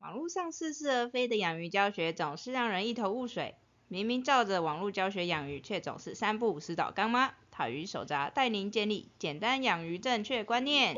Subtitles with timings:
[0.00, 3.54] 网络上似是而非的养鱼教学总是让人一头雾水，
[3.88, 7.32] 明明照着网络教学养鱼，却总是三不五时倒缸吗？
[7.50, 10.96] 讨鱼手札带您建立简单养鱼正确观念。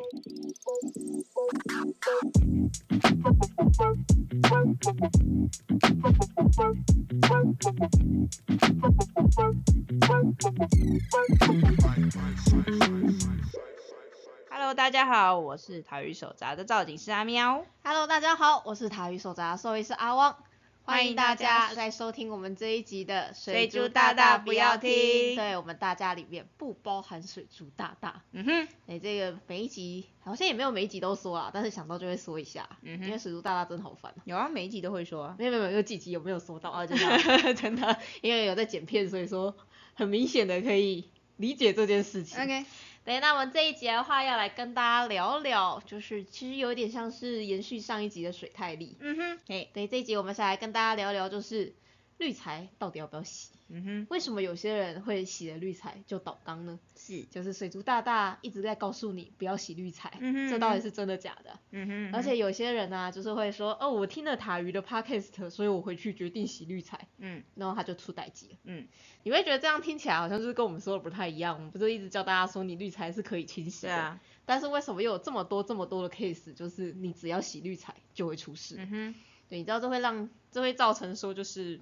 [14.61, 17.65] Hello，大家好，我是讨鱼手札的造景师阿喵。
[17.85, 20.37] Hello，大家好，我是塔鱼手札兽医师阿汪，
[20.83, 24.91] 欢迎大家来收听我们这一集的水珠大大不要听
[25.37, 28.25] 对我们大家里面不包含水珠大大。
[28.33, 34.13] 嗯哼，哎，这个每一集好像也没有每一集都说啦，但是想到就会说一下，嗯哼因为水珠大大真的好烦。
[34.25, 35.37] 有啊，每一集都会说啊。
[35.39, 36.71] 没有没有没有，有几集有没有说到？
[36.71, 39.57] 啊真的 真的，因为有在剪片，所以说
[39.95, 42.43] 很明显的可以理解这件事情。
[42.43, 42.65] OK，
[43.09, 48.99] 对，那我们这一集的话要来跟大家聊聊，就是其实有点像是延续上一集的水太力。
[49.01, 51.73] 嗯哼，哎，对，这一集我们是来跟大家聊聊，就是
[52.19, 53.53] 滤材到底要不要洗？
[53.71, 56.81] 嗯哼，为什么有些人会洗了滤材就倒缸呢？
[56.97, 61.59] 是，就是水族大大一直在告诉你不要洗滤材，嗯哼这到底是真的假的？
[61.71, 68.57] 嗯哼，而且有些人呢、就是会说，哦，我听了塔鱼的 podcast，所以我回去决定洗滤材，嗯然后他就出代机了。
[68.65, 68.89] 嗯，
[69.23, 78.77] 你会觉得这样听起来好像就是跟我们说的不太一样，我们不是一直教大家说你滤材是可以清洗的，但是为什么又有这么多这么多的 case，就是你只要洗滤材就会出事？
[78.79, 79.15] 嗯哼，
[79.51, 81.79] 对，你知道这会让这会造成说就是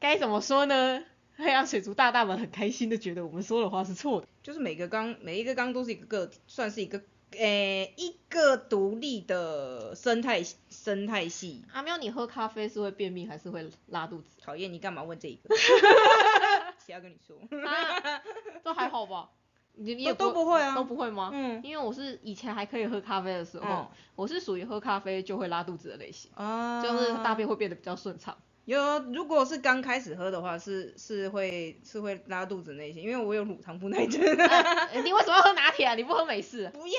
[0.00, 1.02] 该怎么说呢？
[1.36, 4.28] 会让水族大大们很开心的觉得我们说的话是错的。
[4.42, 11.64] 就是每个缸每一个缸都是一个个体，算是一个诶、一个独立的生态生态系。
[11.72, 14.36] 阿喵，你喝咖啡是会便秘还是会拉肚子？
[14.40, 15.52] 讨厌，你干嘛问这一个？
[16.86, 17.36] 谁要跟你说？
[17.66, 18.22] 啊，
[18.62, 19.30] 都还好吧？
[19.76, 21.30] 你你也都都不会啊都不会吗？
[21.34, 28.36] 嗯因为我是以前还可以喝咖啡的时候，嗯我是属于喝咖啡就会拉肚子的类型，啊就是大便会变得比较顺畅。
[28.64, 34.22] 有，如果是刚开始喝的话，是是会是会拉肚子那些，因为我有乳糖不耐症。
[34.22, 35.94] 呃 你为什么要喝拿铁啊？
[35.94, 36.70] 你不喝美式？
[36.72, 36.94] 不要，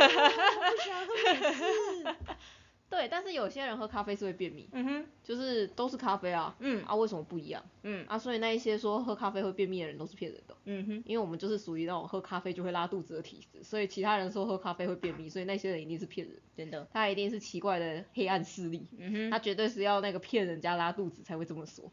[0.00, 2.16] 我不想喝美式。
[2.94, 7.60] 对，但是有些人喝咖啡是会便秘，嗯哼，就是都是咖啡啊，嗯啊为什么不一样？
[7.82, 10.56] 嗯啊，所以那一些说喝咖啡会便秘的人都是骗人的。
[10.66, 16.86] 嗯哼，因为我们就是属于那种喝咖啡就会拉肚子的体质，所以其他人说喝咖啡会便秘，所以那些人一定是骗人，真的。
[16.92, 21.90] 他一定是奇怪的黑暗势力，嗯哼，他绝对是要那个骗人家拉肚子才会这么说。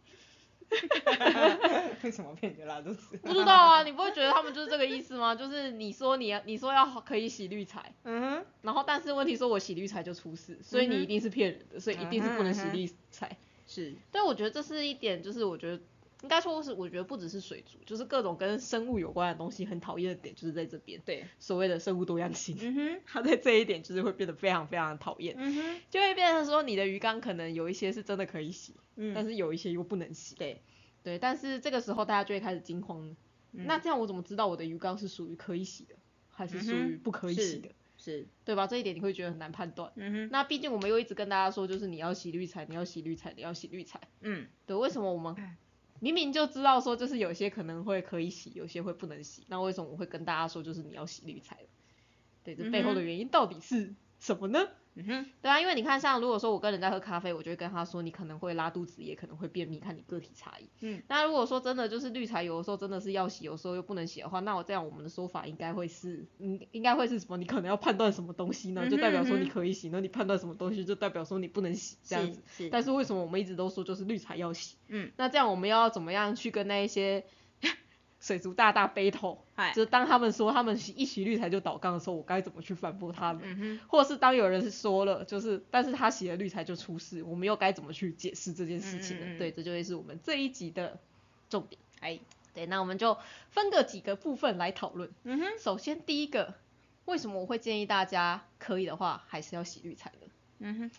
[2.04, 3.18] 为什么骗人家拉肚子？
[3.24, 5.36] 不知道啊，你不会觉得他们就是这个意思吗？
[5.36, 13.38] 就是你说你要你说要可以洗滤材，嗯哼，然后但是问题说我洗滤材就出事，所以你一定是骗人的，所以一定是不能洗滤材。
[13.68, 15.80] 是，但，我觉得这是一点，就是我觉得
[16.22, 21.02] 应该说是，我觉得不只是水族，就是各种跟生物有关的东西很讨厌的点，就是在这边。
[21.06, 30.36] 对，所谓的生物多样性，嗯哼， 它在这一点就是会变得非常非常的讨厌，嗯哼，就会变成说你的鱼缸可能有一些是真的可以洗，嗯但是有一些又不能洗。
[30.36, 30.62] 对，
[31.04, 33.16] 对，但是这个时候大家就会开始惊慌。
[33.54, 35.96] 嗯那这样我怎么知道我的鱼缸是属于可以洗的，
[36.30, 37.70] 还是属于不可以洗的？
[37.98, 38.66] 是，对吧？
[38.66, 39.92] 这一点你会觉得很难判断。
[39.96, 44.00] 嗯哼，那毕竟我们又一直跟大家说，就是你要洗滤材，你要洗滤材，你要洗滤材。
[44.22, 45.36] 嗯，对，为什么我们
[46.02, 51.68] 明明就知道说，就是有些可能会可以洗，有些会不能洗，那为什么我会跟大家说，就是你要洗滤材了？
[52.44, 54.60] 对，这背后的原因到底是什么呢？
[54.64, 60.68] 嗯哼，对啊，因为你看，像如果说我跟人家喝咖啡，我就会跟他说，你可能会拉肚子，也可能会便秘，看你个体差异。
[60.82, 67.38] 嗯，那如果说真的就是绿茶，有的时候真的是要洗，有时候又不能洗的话，那我这样我们的说法应该会是，嗯，应该会是什么？
[67.38, 68.90] 你可能要判断什么东西呢？
[68.90, 72.42] 就代表说你可以洗，那你判断什么东西就代表说你不能洗，这样子。
[72.46, 74.76] 是，但是为什么我们一直都说就是绿茶要洗？
[74.90, 77.24] 嗯，那这样我们要怎么样去跟那一些
[78.22, 79.40] 水族大大 battle？
[79.76, 83.80] 就是当他们说他们洗一洗滤材就倒缸的时候，我该怎么去反驳他们？
[83.88, 89.26] 或是当有人说了，就是但是他洗了滤材就出事，我们又该怎么去解释这件事情呢？
[89.26, 91.00] 嗯嗯嗯对，这就会是我们这一集的
[91.50, 91.82] 重点。
[92.00, 92.20] 哎，
[92.54, 93.18] 对，那我们就
[93.50, 95.12] 分个几个部分来讨论。
[95.24, 96.54] 嗯哼，首先第一个，
[97.06, 100.28] 为什么我会建议大家可以的话还是要洗滤材呢？
[100.60, 100.92] 嗯哼，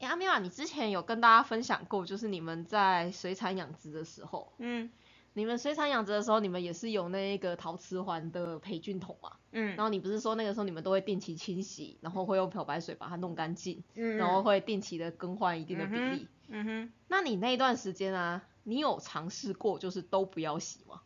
[0.00, 4.90] 哎，阿妙啊，你之前有跟大家分享过，就是你们在水产养殖的时候，嗯
[5.36, 9.32] 你们水产养殖的时候，你们也是有那个陶瓷环的培菌桶嘛？
[9.52, 16.28] 嗯然后你不是说那个时候你们都会定期清洗，然后会用漂白水把它弄干净，嗯，然后会定期的更换一定的比例。
[16.48, 21.02] 嗯哼，那你那一段时间啊，你有尝试过就是都不要洗吗？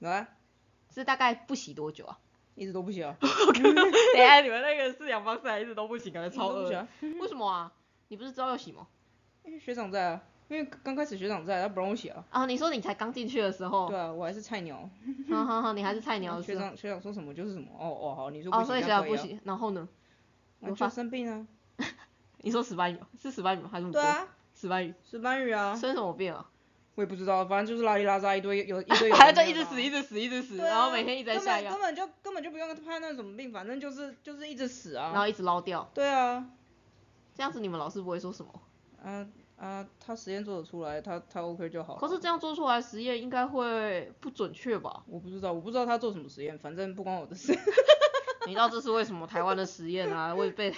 [0.00, 0.28] 有啊，
[0.92, 2.18] 是大概不洗多久啊？
[2.56, 7.20] 一直都不洗啊， 等下你们那个饲养方式还一直都不洗，感觉超恶一直都不行啊。
[7.20, 7.72] 为什么啊？
[8.08, 8.88] 你不是知道要洗吗？
[9.44, 12.24] 因为学长在啊，因为刚开始学长在，他不让我写啊。
[12.30, 14.88] 啊，你说你才刚进去的时候，对啊，我还是菜鸟。
[15.30, 17.68] 好好好，你还是菜鸟学长学长说什么就是什么。
[17.78, 18.88] 哦哦好，你说不哦，行，所以学。
[18.88, 19.86] 长不行，然后呢？
[20.60, 21.46] 我发生病啊。
[22.42, 23.68] 你说石斑鱼是石斑鱼吗？
[23.70, 26.48] 还是对啊，石斑鱼石斑鱼啊，生什么病啊？
[26.94, 29.32] 我也不知道，反正就是拉里拉扎一堆，有一堆有还。
[29.32, 35.10] 在一直死，一直死，一直死，啊然后每天一直在根下药，本根本就根本就不用判断什么病，反正就是就是一直死啊。
[35.12, 36.44] 然后一直捞掉，对啊，
[37.34, 38.50] 这样子你们老师不会说什么？
[39.04, 39.26] 啊
[39.58, 42.00] 啊，他实验做得出来，他他 OK 就好了。
[42.00, 45.02] 可是这样做出来实验应该会不准确吧？
[45.08, 47.52] 我不知道，我不知道他做什么实验，反正不关我的事。
[48.46, 50.72] 你知道这是为什么台湾的实验啊会被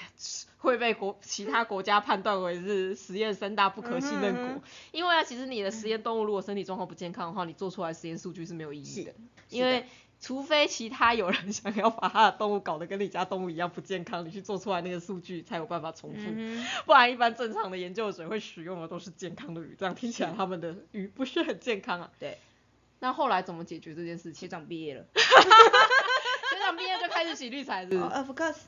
[0.58, 4.42] 会被国其他国家判断为是实验三大不可信任国？
[4.42, 9.14] 嗯哼嗯因为啊，其实你的实验动物如果身体状况不健康的话，你做出来实验数据是没有意义的，
[9.50, 9.84] 因为
[10.20, 16.20] 除非其他有人想要把他的动物搞得跟你家动物一样不健康，你去做出来那个数据才有办法重复。
[16.22, 22.10] 嗯不然一般正常的研究者会使用的都是健康的鱼，这样听起来他们的鱼不是很健康啊。
[22.18, 22.38] 对。
[22.98, 24.40] 那后来怎么解决这件事情？
[24.40, 25.06] 学长毕业了。
[25.14, 28.02] 学长毕业就开始洗滤材是不是？
[28.02, 28.58] 哦，of course，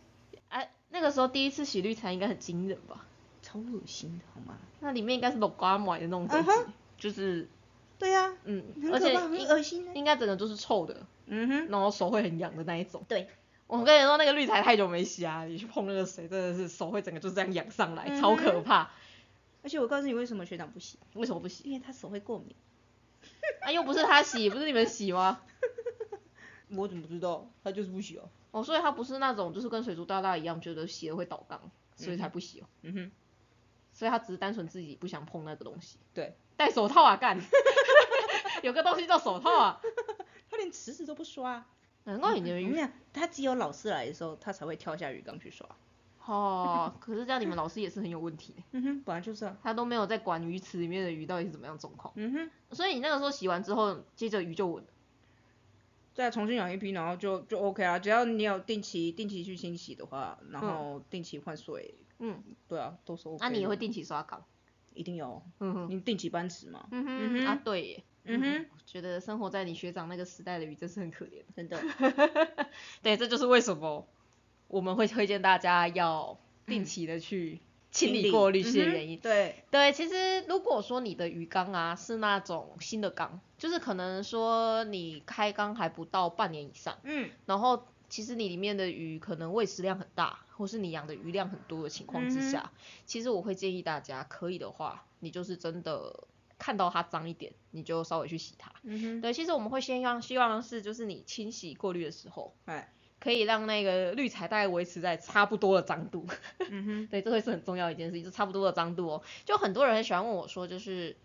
[0.48, 3.05] 哎、那个时候第一次洗滤材应该很惊人吧？
[3.43, 4.56] 超恶心的好吗？
[4.81, 7.46] 那里面应该是老瓜买的那种东西嗯就是
[7.98, 9.87] 对呀、嗯，而且很恶心。
[9.94, 13.04] 应该整个都是臭的，嗯哼，然后手会很痒的那一种。
[13.08, 13.28] 对，
[13.66, 18.90] 我跟你说，那个滤材太久没洗啊，你去碰那个水，真的是手会整个就是这样痒上来，嗯超可怕。
[19.62, 21.64] 而且我告诉你为什么学长不洗，为什么不洗？
[21.64, 22.54] 因为他手会过敏。
[23.60, 25.40] 啊，又不是他洗， 不是你们洗吗？
[26.74, 27.48] 我怎么知道？
[27.62, 28.28] 他就是不洗哦。
[28.50, 32.64] 哦，所以他不是那种就是跟水族大大一样，觉得洗了会倒缸，所以才不洗哦。
[32.82, 33.10] 嗯哼，
[33.92, 35.98] 所以他只是单纯自己不想碰那个东西。
[36.12, 37.38] 对，戴手套啊，干！
[38.62, 39.80] 有个东西叫手套啊。
[40.70, 41.64] 池子都不刷。
[42.05, 42.76] 难怪你的鱼
[43.12, 45.67] 他只有老师来的时候，他才会跳下鱼缸去刷。
[46.26, 49.56] 哦，可是这样你们老师也是很有问题，嗯哼，本来就是啊。
[49.62, 52.12] 他都没有在管鱼池里面的鱼到底是怎么样状况。
[52.17, 54.88] 嗯哼，所以你那个时候洗完之后，接着鱼就稳了。
[56.14, 57.99] 再重新养一批，然后就就 OK 啊。
[57.99, 63.44] 只要你有定期定期去清洗的话，然后定期换水，嗯，对啊，都是 OK 的。
[63.47, 64.44] 那、你也会定期刷缸？
[64.94, 66.87] 一定有，嗯哼，你定期搬池嘛。
[66.91, 68.05] 嗯哼，嗯哼啊对耶。
[68.24, 71.42] 嗯哼，我觉得生活在你学长那个时代的鱼真是很可怜。
[71.54, 71.80] 真的。
[73.02, 74.06] 对，这就是为什么
[74.69, 77.60] 我们会推荐大家要定期的去
[77.90, 79.19] 清理过滤器的原因。
[79.19, 92.70] 嗯对，对，其实如果说你的鱼缸啊是那种新的缸，就是可能说你开缸还不到半年以上，嗯然后其实你里面的鱼可能喂食量很大，或是你养的鱼量很多的情况之下，
[93.04, 96.24] 其实我会建议大家，可以的话，你就是真的
[96.62, 98.73] 看到它脏一点，你就稍微去洗它。
[98.85, 106.25] 嗯哼，对，其实我们会先让希望是就是你清洗过滤的时候，哎，可以让那个滤材大概维持在差不多的脏度。
[106.70, 109.23] 嗯哼， 对，这会是很重要的一件事情，就差不多的脏度哦。
[109.44, 111.17] 就很多人很喜欢问我说，就是，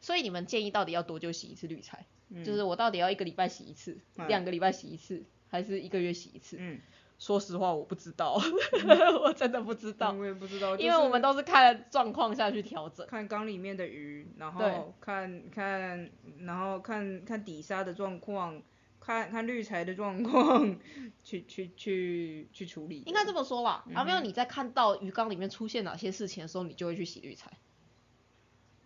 [0.00, 2.06] 所以你们建议到底要多久洗一次滤材？
[2.44, 6.56] 就是我到底要一个礼拜洗一次，嗯两个礼拜洗一次，还是一个月洗一次？
[6.58, 6.80] 嗯，
[7.18, 8.38] 说实话，我不知道，
[9.24, 13.06] 我真的不知道，我也不知道，因为我们都是看状况下去调整。
[13.06, 16.10] 看缸里面的鱼，然后看看，
[16.40, 18.62] 然后看看底沙的状况，
[19.00, 20.76] 看看滤材的状况，
[21.24, 23.02] 去去去去处理。
[23.06, 27.50] 应该这么说啦，嗯阿没有你在看到鱼缸里面出现哪些事情的时候，你就会去洗滤材。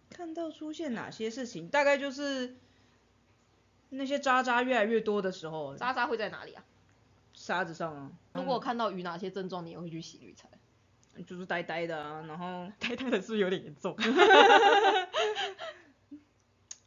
[0.09, 2.56] 看到出现哪些事情，大概就是
[3.88, 6.65] 那些渣渣越来越多的时候，渣渣会在哪里啊？
[7.32, 10.49] 沙子上啊，如果看到鱼哪些症状，你也会去洗滤材。
[11.27, 13.94] 就是呆呆的啊，然后 呆呆的是不是有点严重？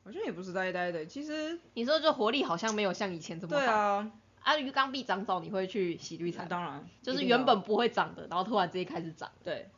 [0.04, 3.62] 好像也不是呆呆的，其实你说就活力好像没有像以前这么好。
[3.62, 6.48] 对啊，啊，鱼缸壁长藻你会去洗滤材吗？
[6.50, 9.32] 当然就是原本不会长的，然后突然之间开始长。
[9.44, 9.70] 对，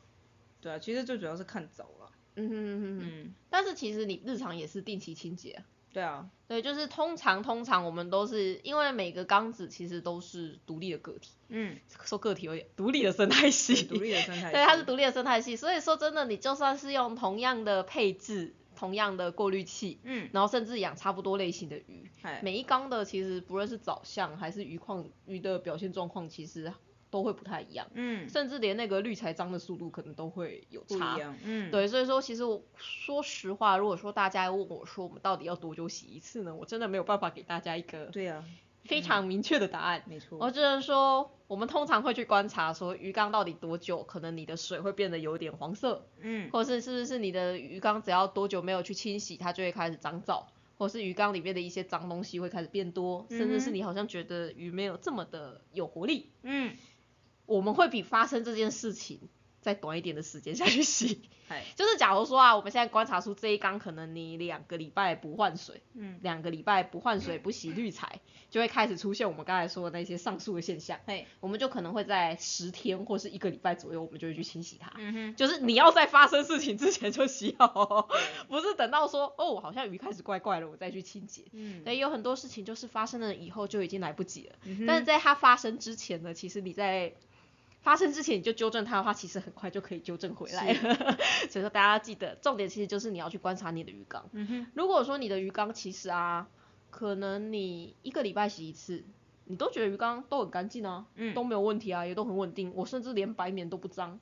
[0.62, 3.02] 对啊，其实最主要是看藻了，嗯哼哼哼哼。
[3.04, 5.66] 嗯，但是其实你日常也是定期清洁、啊。
[5.96, 22.12] 对啊，对，就是通常通常我们都是因为每个缸子其实都是独立的个体，嗯，说个体有点独立的生态系，独立的生态 系，对，它是独立的生态系，所以说真的，你就算是用同样的配置、同样的过滤器，嗯，然后甚至养差不多类型的鱼，
[22.42, 26.74] 每一缸的其实不论是藻相还是鱼况鱼的表现状况，其实
[27.10, 31.18] 都会不太一样，嗯，甚至连那个滤材脏的速度可能都会有差。
[31.44, 36.54] 嗯，对，所以说其实我说实话，如果说大家问我说我们到底要多久洗一次呢？
[36.56, 38.44] 我真的没有办法给大家一个对啊，
[38.84, 40.04] 非常明确的答案。
[40.08, 50.48] 没错，我只能说，我们通常会去观察说鱼缸到底多久，可能你的水会变得有点黄色，嗯，或是是不是你的鱼缸只要多久没有去清洗，它就会开始长藻，
[50.78, 56.76] 或是鱼缸里面的一些脏东西会开始变多，甚至是你好像觉得鱼没有这么的有活力，嗯，
[57.46, 59.20] 我们会比发生这件事情
[59.62, 61.22] 再短一点的时间下去洗。
[61.76, 71.00] 就是假如说啊，我们现在观察出这一缸可能你两个礼拜不换水，嗯，两个礼拜不换水不洗滤材，就会开始出现我们刚才说的那些上述的现象。
[71.06, 74.92] 嘿，我们就可能会在十天或是一个礼拜左右，我们就会去清洗它。
[74.98, 78.10] 嗯哼，就是你要在发生事情之前就洗好哦，
[78.50, 81.44] 不是等到说哦好像鱼开始怪怪了，我再去清洁。
[81.52, 84.56] 嗯，所以，有很多事情就是发生了以后就已经来不及了。
[84.64, 87.14] 嗯但是在它发生之前呢，其实你在
[87.86, 91.18] 发生之前你就纠正它的话，其实很快就可以纠正回来了。
[91.52, 94.28] 所以说大家要记得，重点其实就是你要去观察你的鱼缸。
[94.32, 96.48] 嗯哼，如果说你的鱼缸其实啊，
[96.90, 99.04] 可能你一个礼拜洗一次，
[99.46, 104.20] 你都觉得鱼缸都很干净啊，嗯都没有问题啊，也都很稳定，我甚至连白棉都不脏。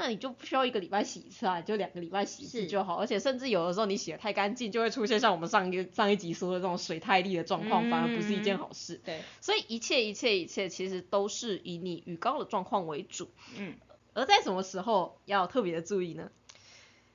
[0.00, 2.94] 那你就不需要一个礼拜洗一次啊，你就两个礼拜洗一次就好。
[2.94, 9.00] 而且甚至有的时候你洗的太干净，就会出现像我们上一上一集说的这种水太利的状况，反而不是一件好事。
[9.04, 13.28] 对，所以一切一切一切其实都是以你鱼缸的状况为主。
[13.56, 13.74] 嗯，
[14.14, 16.30] 而在什么时候要特别的注意呢？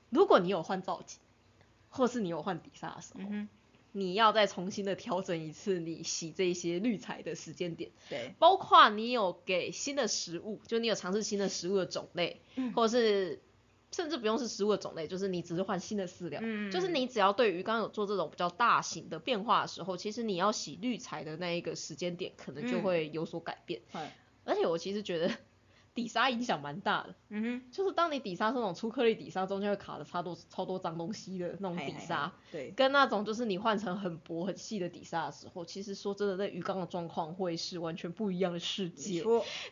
[0.10, 1.20] 如果你有换造景，
[1.90, 3.22] 或是你有换底沙的时候，
[3.96, 12.74] 你要再重新的调整一次你洗这些滤材的时间点，对，包括你有给新的食物，就你有尝试新的食物的种类，嗯。
[12.74, 13.42] 或者是
[13.92, 16.72] 甚至不用是食物的种类，就是你只是换新的饲料，嗯。
[16.72, 22.82] 就是你只要对鱼缸有做这种比较大型的变化的时候，其实你要洗滤材的那一个时间点可能就嗯。
[22.82, 23.82] 会有所改变。
[23.94, 24.10] 嗯，
[24.44, 25.32] 而且我其实觉得
[25.96, 39.24] 底沙影响蛮大的，嗯哼，就是当你底沙是那种粗颗粒底沙，中间会卡的超多超多脏东西的那种底沙嗨，对，跟那种就是你换成很薄很细的底沙的时候，其实说真的，那鱼缸的状况会是完全不一样的世界。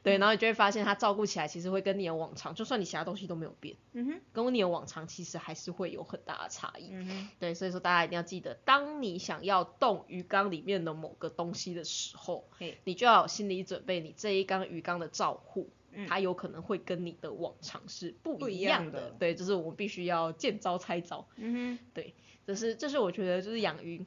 [0.03, 6.89] 对，然后你就会发现它照顾起来其实会跟你的往常，就算你其他东西都没有变，嗯哼，跟你的往常其实还是会有很大的差异。
[6.91, 15.69] 嗯哼，对，所以说大家一定要记得，当你想要动鱼缸里面的某个东西的时候嘿，你就要有心理准备，你这一缸鱼缸的照护。
[15.93, 16.07] 嗯。
[16.07, 19.15] 它有可能会跟你的往常是不不一一样的，样的。
[19.19, 21.27] 对，就是我们必须要见招拆招。
[21.35, 22.13] 嗯对，
[22.45, 24.05] 这是这是我觉得就是养鱼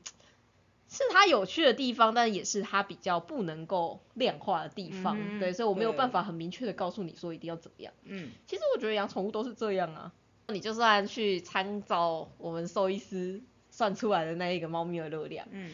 [0.88, 5.18] 是它有趣的地方，但也是它比较不能够量化的地方。
[5.18, 5.98] 嗯对，所以我没有对。
[5.98, 7.92] 办法很明确的告诉你说一定要怎么样。
[8.04, 10.12] 嗯，其实我觉得养宠物都是这样啊，
[10.48, 15.72] 你就算去参照我们兽医师算出来的那一个猫咪的热量，嗯，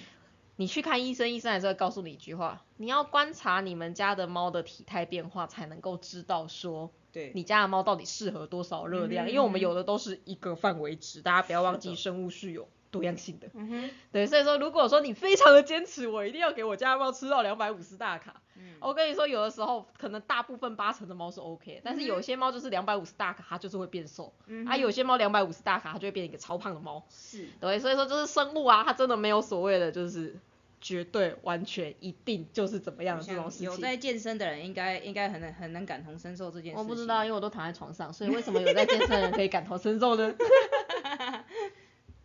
[0.61, 9.25] 你去看医生，医生还是会告诉你一句话：你要观察你们家的猫的体态变化，才能够知道说对，你家的猫到底适合多少热量。
[9.25, 13.49] 嗯哼因为我们有的都是一个范围值，大家不要忘记生物是有多样性的。
[13.55, 27.02] 嗯哼，对，所以说如果说你非常的坚持，我一定要给我家的猫吃到两百五十大卡，嗯，我跟你说，有的时候可能大部分八成的猫是 OK，但是有些猫就是两百五十大卡，它就是会变瘦，啊，嗯啊有些猫两百五十大卡，它就会变一个超胖的猫。
[27.09, 30.38] 是，对，所以说就是生物啊，它真的没有所谓的就是
[30.81, 33.67] 绝对完全一定就是怎么样的这种事情。
[33.67, 36.79] 有在健身的人应该应该很能很能感同身受这件事情。
[36.79, 40.35] 我不知道，因为我都躺在床上，所以为什么有在健身的人可以感同身受呢？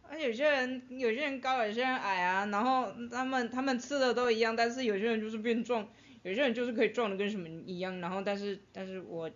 [0.07, 5.85] 而且有些人有些人高，有些人矮啊，然后他们他们吃的都一样，但是有些人就是变壮，
[6.23, 9.29] 有些人就是可以壮的跟什么一样，然后但是但是我，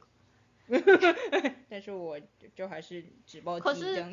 [1.69, 2.19] 但是我
[2.55, 4.03] 就还是只报可是。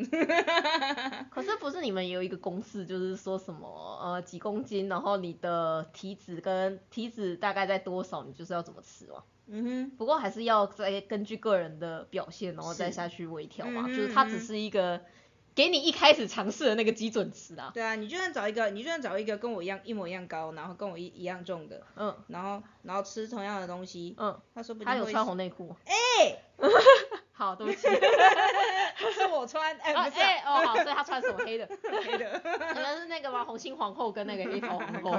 [1.30, 3.68] 可是不是你们有一个公式，就是说什么
[4.02, 9.22] 呃几公斤，然后你的体脂跟体脂大概在多少，你就是要怎么吃吗？
[9.48, 13.84] 嗯哼，不过还是要再根据个人的表现，然后再下去微调嘛。
[13.86, 15.00] 嗯就是它只是一个
[15.56, 17.72] 给你一开始尝试的那个基准值啊。
[17.74, 25.76] 对啊，你就算找一个，你就算找一个跟我一样一模一样高，然后跟我一一样重的，嗯然后然后吃同样的东西，嗯，他说不定他有穿红内裤吗。
[25.86, 26.36] 哎、
[27.32, 27.88] 好，对不起。
[29.16, 31.66] 是我穿，哎、啊不是、啊哎哦好，所以他穿什么黑的？
[32.04, 32.42] 黑的，
[32.74, 33.44] 你们是那个吗？
[33.44, 35.12] 红心皇后跟那个 黑桃皇后。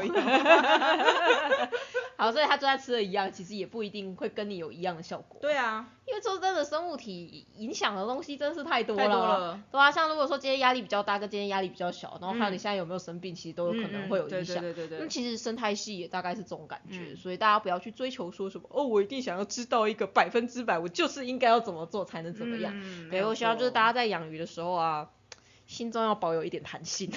[2.15, 5.39] 好，所以他就算吃的一样，其实也不一定会跟你有一样的效果。
[5.41, 9.03] 对啊，因为说真的，生物体影响的东西真是太多了。
[9.03, 9.61] 太多了。
[9.69, 14.57] 对啊，像如果说今天压力比较大，跟今天压力比较小，然后还有嗯你现在有没有生病，其实都有可能会有影响。
[14.57, 22.71] 嗯对对对对对，那其实生态系也大概是这种感觉，嗯所以大家不要去追求说什么哦，我一定想要知道一个百分之百，我就是应该要怎么做才能怎么样。
[22.75, 25.09] 嗯对，我希望就是大家，在养鱼的时候啊，
[25.65, 27.11] 心中要保有一点弹性。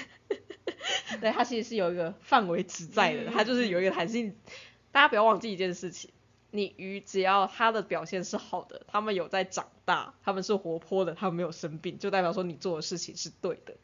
[1.20, 4.36] 对，它其实是有一个范围值在的，嗯它就是有一个弹性。
[4.92, 6.10] 大家不要忘记一件事情，
[6.52, 13.74] 你鱼只要它的表现是好的，它们有在长大，它们是活泼的，它们没有生病，就代表说你做的事情是对的。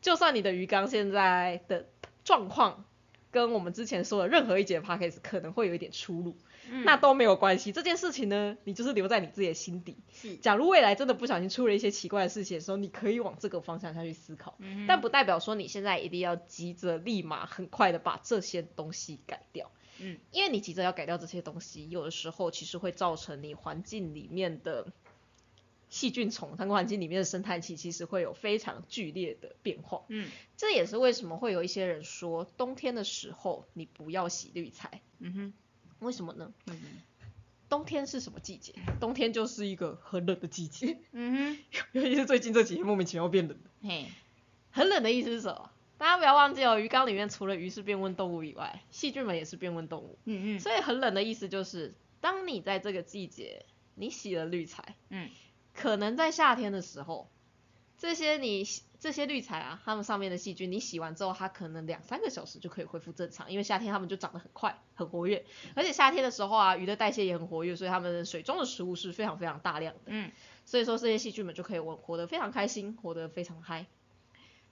[0.00, 1.86] 就算你的鱼缸现在的
[2.24, 2.84] 状况
[3.30, 6.36] 跟我们之前说的任何一节 p a c k a g e 可能会有一点出入，
[6.70, 7.72] 嗯那都没有关系。
[7.72, 9.96] 这件事情呢，你就是留在你自己的心底。
[10.12, 19.70] 是，假如未来真的不小心出了一些奇怪的事情的时候，你可以往这个方向下去思考，嗯但不代表说你现在一定要急着立马很快的把这些东西改掉。
[20.00, 24.92] 嗯，因为你急着要改掉这些东西，有的时候其实会造成你环境里面的
[25.88, 30.02] 细菌虫它环境里面的生态系其实会有非常剧烈的变化。
[30.08, 35.52] 嗯这也是为什么会有一些人说冬天的时候你不要洗滤材，嗯哼，
[36.00, 36.52] 为什么呢？
[36.66, 36.78] 嗯
[37.70, 38.74] 冬天是什么季节？
[38.98, 41.58] 冬天就是一个很冷的季节，嗯哼
[41.92, 43.58] 尤其是最近这几天莫名其妙变冷。
[43.82, 44.06] 哼，嘿，
[44.70, 45.70] 很冷的意思是什么？
[45.98, 50.18] 大家不要忘记哦，鱼缸里面除了鱼是变温动物以外，细菌们也是变温动物。
[50.24, 55.28] 嗯嗯所以很冷的意思就是，当你在这个季节你洗了滤材，嗯
[55.74, 57.28] 可能在夏天的时候，
[57.98, 70.32] 这些你洗这些滤材啊，它们上面的细菌，你洗完之后，它可能两三个小时就可以恢复正常，因为夏天它们就长得很快，很活跃，而且夏天的时候啊，鱼的代谢也很活跃，所以它们水中的食物是非常非常大量的，嗯
[70.64, 73.86] 所以说这些细菌们就可以活活得非常开心，活得非常嗨。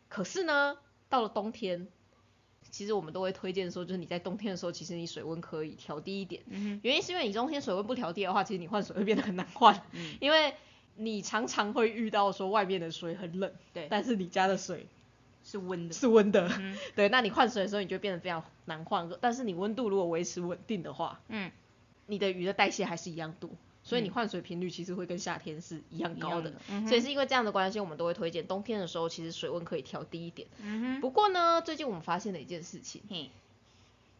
[0.08, 0.76] 可是呢，
[1.08, 1.86] 到了冬天，
[2.70, 6.42] 其实我们都会推荐说，就是你在冬天的时候，其实你水温可以调低一点。
[6.48, 10.16] 嗯原因是因为你冬天水温不调低的话，其实你换水会变得很难换，嗯。
[10.20, 10.54] 因为
[10.96, 14.86] 你常常会遇到说外面的水很冷，对但是你家的水
[15.44, 16.76] 是温的，是温的，嗯。
[16.94, 21.50] 对，那你换水的时候你就变得非常难换，但是你温度如果维持稳定的话，嗯
[22.06, 23.50] 你的鱼的代谢还是一样度，
[23.86, 26.52] 所以你嗯换水频率其实会跟夏天是一样高的。
[26.68, 30.48] 嗯所以是因为这样的关系，我们都会推荐冬天的时候，其实水温可以调低一点。
[31.00, 33.30] 不过呢，最近我们发现了一件事情，嘿，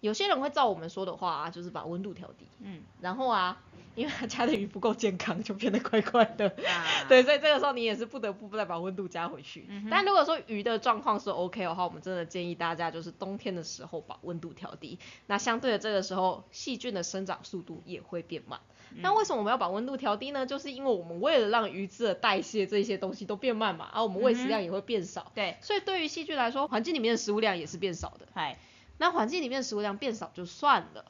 [0.01, 3.61] 有些人会照我们说的话、啊，就是把温度调低，嗯然后啊，
[3.97, 6.47] 因为他家的鱼不够健康，就变得怪怪的。
[6.69, 9.65] 啊， 对，所以这个时候你也是不得不再把温度加回去。
[9.69, 14.99] 嗯但如果说鱼的状况是 OK 的话，我们真的建议大家就是冬天的时候把温度调低。
[15.27, 18.61] 那相对的这个时候，细菌的生长速度也会变慢。
[18.93, 19.01] 嗯。
[19.03, 20.47] 那为什么我们要把温度调低呢？
[20.47, 25.33] 就是因为我们为了让鱼只的代谢这些东西都变慢嘛，而、我们喂食量也会变少。
[25.35, 28.27] 对，所以对于细菌来说，环境里面的食物量也是变少的。
[28.35, 28.59] 嗨，
[28.99, 31.05] 那环境里面的食物量变少就算了，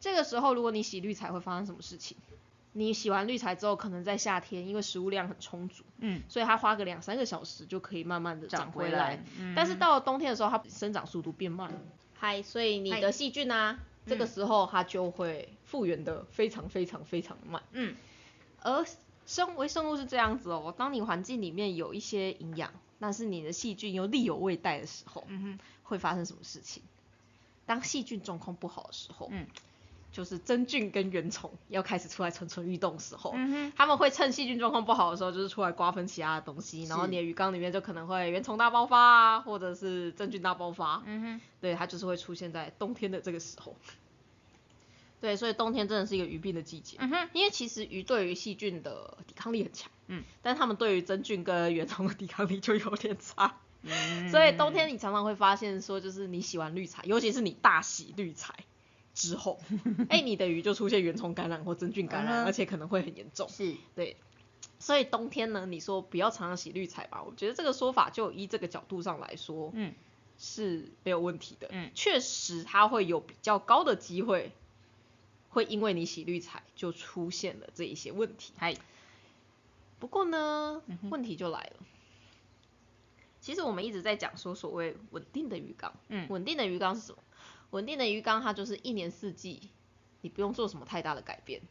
[0.00, 2.16] 这个时候如果你洗滤材会发生什么事情？
[2.78, 8.98] 你洗完滤材之后，可能在夏天，因为食物量很充足，嗯，所以它花个两三个小时就可以慢慢的长回来。
[8.98, 9.54] 来，嗯。
[9.56, 11.72] 但是到了冬天的时候，它生长速度变慢，
[12.18, 17.62] 嗨，所以你的细菌啊，这个时候它就会复原的非常非常非常慢。
[17.72, 17.94] 嗯
[18.62, 18.86] 而
[19.26, 26.82] 生微生物是这样子哦，当你环境里面有一些营养，但是你的细菌又力有未逮的时候，嗯哼，会发生什么事情？
[27.66, 29.46] 当细菌状况不好的时候，嗯
[30.12, 43.76] 就是真菌跟原虫要开始出来蠢蠢欲动的时候，嗯哼，他们会趁细菌状况不好的时候，就是出来瓜分其他的东西，然后你的鱼缸里面就可能会原虫大爆发啊，或者是真菌大爆发，嗯哼，对，它就是会出现在冬天的这个时候。
[45.20, 46.96] 对，所以冬天真的是一个鱼病的季节。
[47.00, 53.58] 嗯哼，因为其实鱼对于细菌的抵抗力很强，嗯，但是它们对于真菌跟原虫的抵抗力就有点差。
[53.82, 58.52] 嗯 所以冬天你常常会发现说，就是你洗完滤材，尤其是你大洗滤材
[59.14, 59.60] 之后，
[60.10, 63.48] 哎、你的鱼就出现原虫感染或真菌感染，嗯而且可能会很严重。
[63.48, 64.16] 是，对，
[64.80, 69.94] 所以冬天呢，你说不要常常洗滤材吧，我觉得这个说法就依这个角度上来说嗯
[70.38, 71.68] 是没有问题的。
[71.70, 74.52] 嗯确实它会有比较高的机会，
[75.56, 78.52] 会因为你洗滤材就出现了这一些问题。
[78.58, 78.76] 嗨，
[79.98, 81.86] 不过呢，问题就来了。
[83.40, 87.18] 其实我们一直在讲说所谓稳定的鱼缸，嗯稳定的鱼缸是什么？
[87.70, 89.70] 稳定的鱼缸它就是一年四季，
[90.20, 91.62] 你不用做什么太大的改变，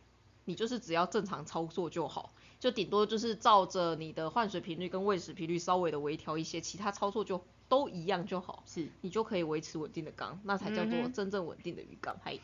[0.46, 12.18] 你就是只要正常操作就好，就顶多就是照着你的换水频率跟喂食频率稍微的微调一些，其他操作就都一样就好，是，你就可以维持稳定的缸，那才叫做真正稳定的鱼缸。
[12.24, 12.40] 嗨、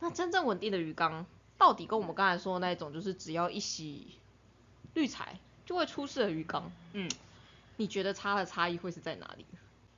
[0.00, 1.26] 那真正稳定的鱼缸
[1.58, 4.06] 到底跟我们刚才说的那一种，就是只要一洗
[4.94, 7.10] 滤材就会出事的鱼缸，嗯，
[7.76, 9.44] 你觉得差的差异会是在哪里？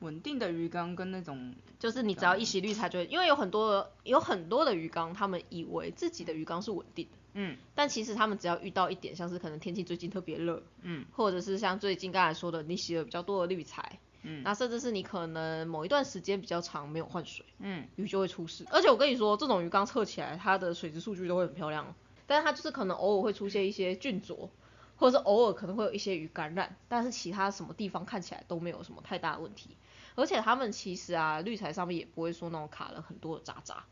[0.01, 18.67] 稳定的鱼缸跟那种，就是你只要一洗滤材就会，因为有很多有很多的鱼缸，他们以为自己的鱼缸是稳定的，嗯但其实他们只要遇到一点，像是可能天气最近特别热，嗯或者是像最近刚才说的，你洗了比较多的滤材，嗯那甚至是你可能某一段时间比较长没有换水，嗯鱼就会出事。
[18.71, 21.95] 而且我跟你说，这种鱼缸测起来它的水质数据都会很漂亮，
[22.27, 24.51] 但是它就是可能偶尔会出现一些菌浊，
[24.97, 29.77] 或者是偶尔可能会有一些鱼感染，但是其他什么地方看起来都没有什么太大的问题。
[30.15, 33.85] 而且它们其实啊，滤材上面也不会说那种卡了很多的渣渣。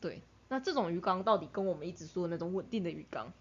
[0.00, 3.32] 对，那这种鱼缸到底跟我们一直说的那种稳定的鱼缸，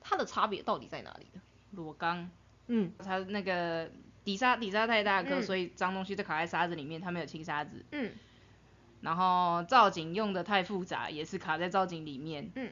[0.00, 1.40] 它的差别到底在哪里呢？
[1.70, 2.28] 裸缸，
[2.66, 3.90] 嗯它那个
[4.28, 5.42] 底沙底沙太大颗，嗯。
[5.42, 7.82] 所以脏东西都卡在沙子里面，它没有清沙子。
[7.92, 8.12] 嗯。
[9.00, 12.70] 然后造景用的太复杂，也是卡在造景里面，嗯。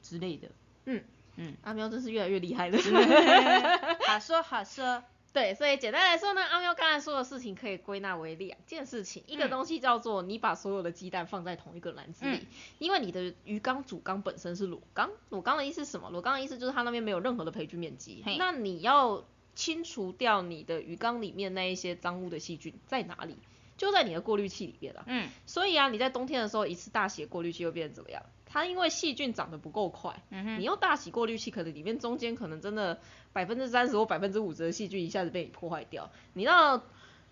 [0.00, 0.48] 之类的。
[0.84, 1.02] 嗯。
[1.34, 2.78] 嗯，阿喵真是越来越厉害了。
[4.06, 9.50] 好说好说，对，所以简单来说呢，阿喵刚才说的事情可以归纳为两件事情，一个嗯。
[9.50, 12.46] 东西叫做你把所有的鸡蛋放在同一个篮子里，嗯。
[12.78, 16.10] 因为你的鱼缸主缸本身是裸缸，裸缸的意思是什么？
[16.10, 18.22] 裸缸的意思就是它那边没有任何的培菌面积。
[18.24, 23.36] 嘿，那你要清除掉你的鱼缸里面那一些脏污的细菌在哪里？
[23.76, 25.04] 就在你的过滤器里面啊。
[25.06, 28.22] 嗯所以啊，你在冬天的时候一次大洗过滤器会变成怎么样？
[28.46, 33.00] 它因为细菌长得不够快，嗯哼，你用大洗过滤器，可能里面中间可能真的
[33.32, 36.10] 百分之三十或百分之五十的细菌一下子被你破坏掉。
[36.34, 36.82] 你让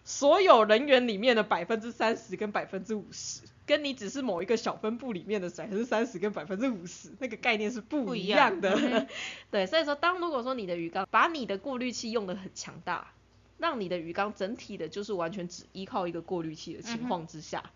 [0.03, 9.07] 所有人员里面的百分之三十跟百分之五十，跟你只是某一个小分布里面的百分之三十跟百分之五十，那个概念是不一样的。
[9.49, 13.13] 对，所以说当如果说你的鱼缸把你的过滤器用的很强大，
[13.59, 17.71] 让你的鱼缸整体的就是完全只依靠一个过滤器的情况之下，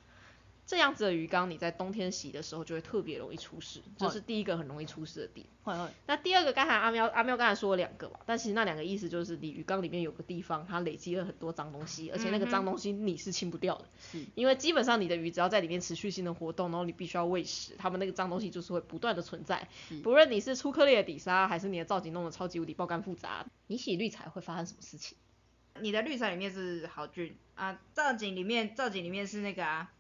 [0.67, 5.47] 这样子的鱼缸你在冬天洗的时候就会特别容易出事，这是第一个很容易出事的点。
[5.63, 19.69] 会会，那第二个，刚才阿喵阿喵刚才说了两个嘛，但其实那两个意思就是你鱼缸里面有个地方它累积了很多脏东西，而且那个脏东西你是清不掉的，是，因为基本上你的鱼只要在里面持续性的活动，然后你必须要喂食，它们那个脏东西就是会不断的存在。
[19.89, 25.17] 是，不论你是粗颗粒的底沙，还是你的造景弄得超级无敌爆干复杂，你洗滤材会发生什么事情？
[25.81, 27.37] 你的滤材里面是好菌。
[27.55, 29.93] 啊，造景里面造景里面是那个啊，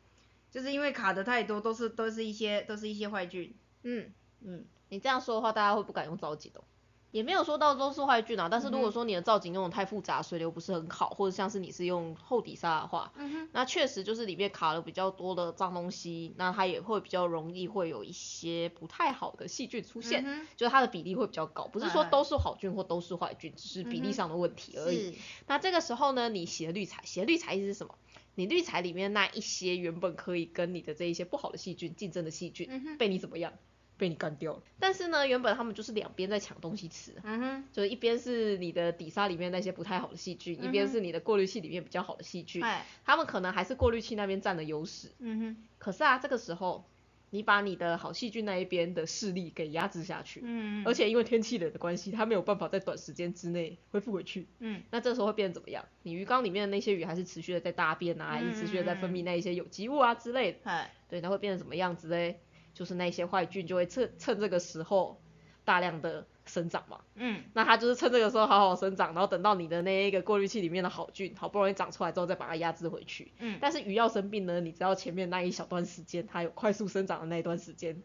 [0.55, 6.63] 就是因为卡的太多，都是都是一些都是一些坏菌，嗯，嗯，你这样说的话，大家会不敢用造景哦。
[7.11, 25.15] 也没有说到都是坏菌啊，但是如果说你的造景用的太复杂，水流不是很好，或者像是你是用厚底沙的话，嗯，那确实就是里面卡了比较多的脏东西，那它也会比较容易会有一些不太好的细菌出现，嗯就是它的比例会比较高，不是说哎都是好菌或都是坏菌，只是比例上的问题而已。
[25.15, 27.97] 是，那这个时候呢，你洗了滤材，洗了滤材意思是什么？
[28.35, 33.53] 你滤材里面那一些原本可以跟你的这一些不好的细菌竞争的细菌，嗯，被你怎么样？
[33.97, 34.63] 被你干掉了。
[34.81, 45.13] 但是呢，原本他们就是两边在抢东西吃，嗯哼，就是一边是你的底沙里面那些不太好的细菌，一边是你的过滤器里面比较好的细菌，哎，他们可能还是过滤器那边占了优势。
[45.21, 46.85] 嗯哼，可是啊，这个时候
[47.35, 54.47] 你把你的好细菌那一边的势力给压制下去，嗯，而且因为天气冷的关系，它没有办法在短时间之内恢复回去。
[54.61, 55.85] 嗯，那这时候会变成怎么样？
[56.05, 60.59] 你鱼缸里面的那些鱼还是持续的在大便啊，还是持续的在分泌那一些有机物啊之类的。
[60.63, 62.39] 哎，对，那会变成什么样子嘞？
[62.73, 65.21] 就是那些坏菌就会趁趁这个时候
[65.65, 67.01] 大量的生长嘛。
[67.15, 73.33] 嗯，那它就是趁这个时候好好生长，然后等到你的那一个过滤器里面的好菌好不容易长出来之后，再把它压制回去。
[73.39, 78.03] 嗯但是鱼要生病呢，你只要前面那一小段时间它有快速生长的那一段时间，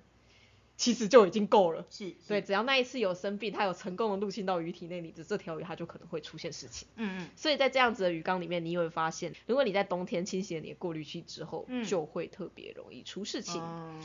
[0.77, 1.85] 其实就已经够了。
[1.89, 6.87] 是，对，，只要那一次有生病，它有成功的入侵到鱼体内，你的这条鱼它就可能会出现事情。
[6.95, 13.61] 嗯嗯，所以在这样子的鱼缸里面，你也会发现，如果你在冬天清洗了你的过滤器之后，嗯就会特别容易出事情。
[13.61, 13.99] 哦，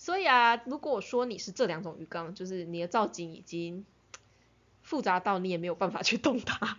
[0.00, 3.84] 所以啊，如果说你是这两种鱼缸，就是你的造景已经
[4.80, 6.74] 复杂到你也没有办法去动它，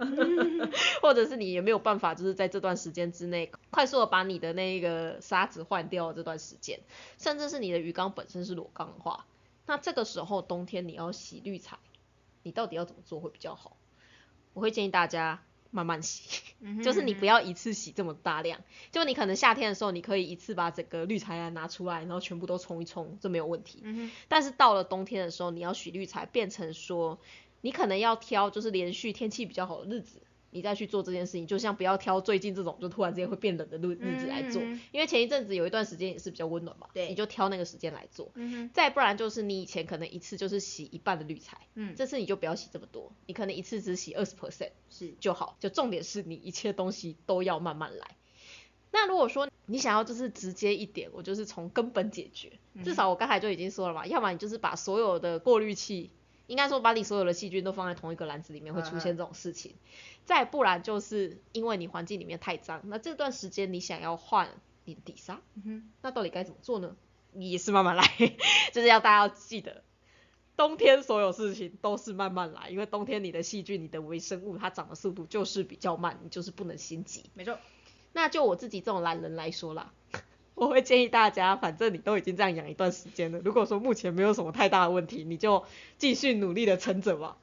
[1.03, 6.79] 或者是你也没有办法就是在这段时间之内快速的把你的那个沙子换掉这段时间，
[7.19, 9.27] 甚至是你的鱼缸本身是裸缸的话，
[9.67, 11.77] 那这个时候冬天你要洗滤材，
[12.41, 13.77] 你到底要怎么做会比较好？
[14.53, 16.41] 我会建议大家慢慢洗。
[16.84, 23.84] 就是你不，要一次洗这么大量，就你可能夏天的时候，你可以一次把整个滤材啊拿出来，然后全部都冲一冲，这没有问题。
[24.27, 27.19] 但是到了冬天的时候，你要洗滤材，变成说
[27.62, 38.31] 你可能要挑就是连续天气比较好的日子，你再去做这件事情，就像不要挑最近这种就突然之间会变冷的日日子来做，嗯因为前一阵子有一段时间也是比较温暖嘛，对你就挑那个时间来做。
[38.35, 44.71] 嗯哼，再不然就是你以前可能一次就是洗一半的滤材，嗯，这次你就不要洗这么多，你可能一次只洗二十 percent。
[44.89, 45.57] 是，就好。
[45.59, 48.15] 就重点是你一切东西都要慢慢来。
[48.91, 52.51] 那如果说你想要就是直接一点，我就是从根本解决。
[52.83, 56.11] 至少我刚才就已经说了嘛，要么你就是把所有的过滤器，
[56.51, 59.73] 应该说把你所有的细菌都放在同一个篮子里面，会出现这种事情。
[60.25, 64.49] 再不然就是因为你环境里面太脏，那这段时间你想要换
[64.83, 65.39] 你的底沙，
[66.01, 66.97] 那到底该怎么做呢？
[67.35, 68.03] 也是慢慢来，
[68.73, 69.81] 就是要大家要记得，
[70.57, 77.29] 冬天所有事情都是慢慢来，因为冬天你的细菌、你的微生物它长的速度就是比较慢，你就是不能心急。
[77.33, 77.57] 没错，
[78.11, 79.93] 那就我自己这种懒人来说啦，
[80.62, 85.65] 我会建议大家，反正你都已经这样养一段时间了，如果说目前没有什么太大的问题，你就
[85.97, 87.36] 继续努力的撑着吧。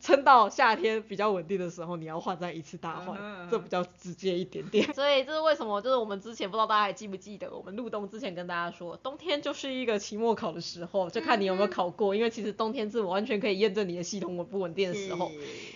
[0.00, 4.90] 撑到夏天比较稳定的时候，你要换再一次大换，这比较直接一点点。
[4.94, 5.80] 所以这是为什么？
[5.82, 15.30] 就是我们之前不知道大家还记不记得，我们入冬之前跟大家说，冬天就是一个期末考的时候，就看你有没有考过，因为其实冬天是完全可以验证你的系统稳不稳定的时候。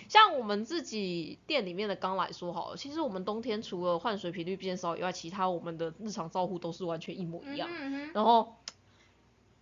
[0.07, 7.67] 像我们自己店里面的缸来说好了，其实我们冬天除了换水频率变少以外，其他我们的日常照护都是完全一模一样。
[7.71, 8.55] 嗯然后，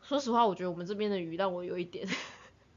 [0.03, 2.05] 说实话，我觉得我们这边的鱼让我有一点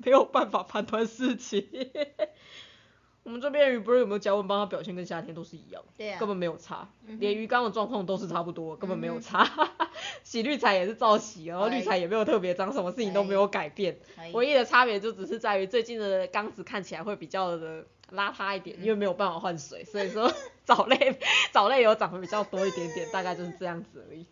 [0.04, 1.66] 没有办法判断事情。
[3.24, 6.18] 我们这边鱼不是有没有加温帮它表现跟夏天都是一样，对啊。
[6.18, 9.48] 根本没有差，嗯连鱼缸的状况都是差不多，根本没有差。
[10.22, 14.30] 洗滤材也是照洗，然后滤材也没有特别脏，什么事情都没有改变，哎。
[14.34, 20.30] 唯一的差别就只是在于最近的缸子看起来会比较的邋遢一点，因为没有办法换水，所以说
[20.66, 21.18] 藻类
[21.50, 24.26] 藻类有长得比较多一点点，大概就是这样子而已。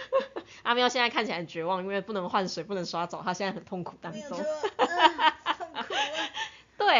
[0.62, 4.38] 阿喵现在看起来很绝望，因为不能换水，不能刷澡，他现在很痛苦当中。
[4.76, 5.36] 哈哈哈，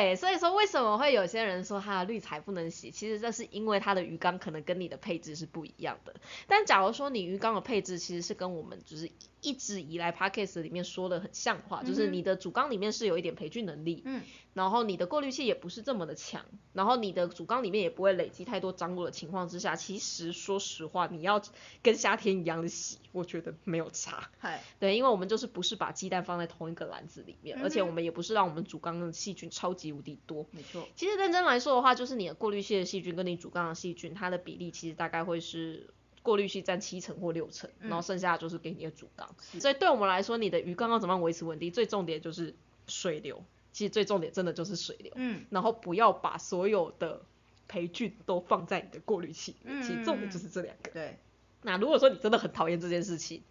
[0.02, 2.90] 对，所以说为什么会有些人说它的滤材不能洗？
[2.90, 6.14] 其实这是因为它的鱼缸可能跟你的配置是不一样的。
[6.48, 9.08] 但假如说你鱼缸的配置其实是跟我们就是
[9.40, 14.22] 一直以来 p a c k a g e 里面说的很像的话，就是你的主缸里面是有一点培菌能力，嗯
[14.54, 21.40] 然后你的过滤器也不是这么的强，然后你的主缸里面也不会累积太多脏污的情况之下，其实说实话，你要
[21.82, 24.28] 跟夏天一样的洗，我觉得没有差。
[24.38, 30.46] 嗨，对，因为我们就是不是把鸡蛋放在同一个篮子里面，而且我们也不是让我们主缸的细菌超级无敌多。
[30.50, 35.88] 没错，其实认真来说的话，就是你的过滤器的细菌跟你主缸的细菌，它的比例其实大概会是
[36.22, 39.34] 过滤器占七成或六成，然后剩下的就是给你的主缸。
[39.60, 42.54] 所以对我们来说，你的鱼缸要怎么样维持稳定，最重点就是
[42.86, 43.44] 水流。
[43.72, 47.22] 其实最重点真的就是水流，嗯然后不要把所有的
[47.68, 49.80] 培菌都放在你的过滤器里面。
[49.80, 50.90] 嗯其实重点就是这两个。
[50.90, 51.18] 对，
[51.62, 53.42] 那如果说你真的很讨厌这件事情，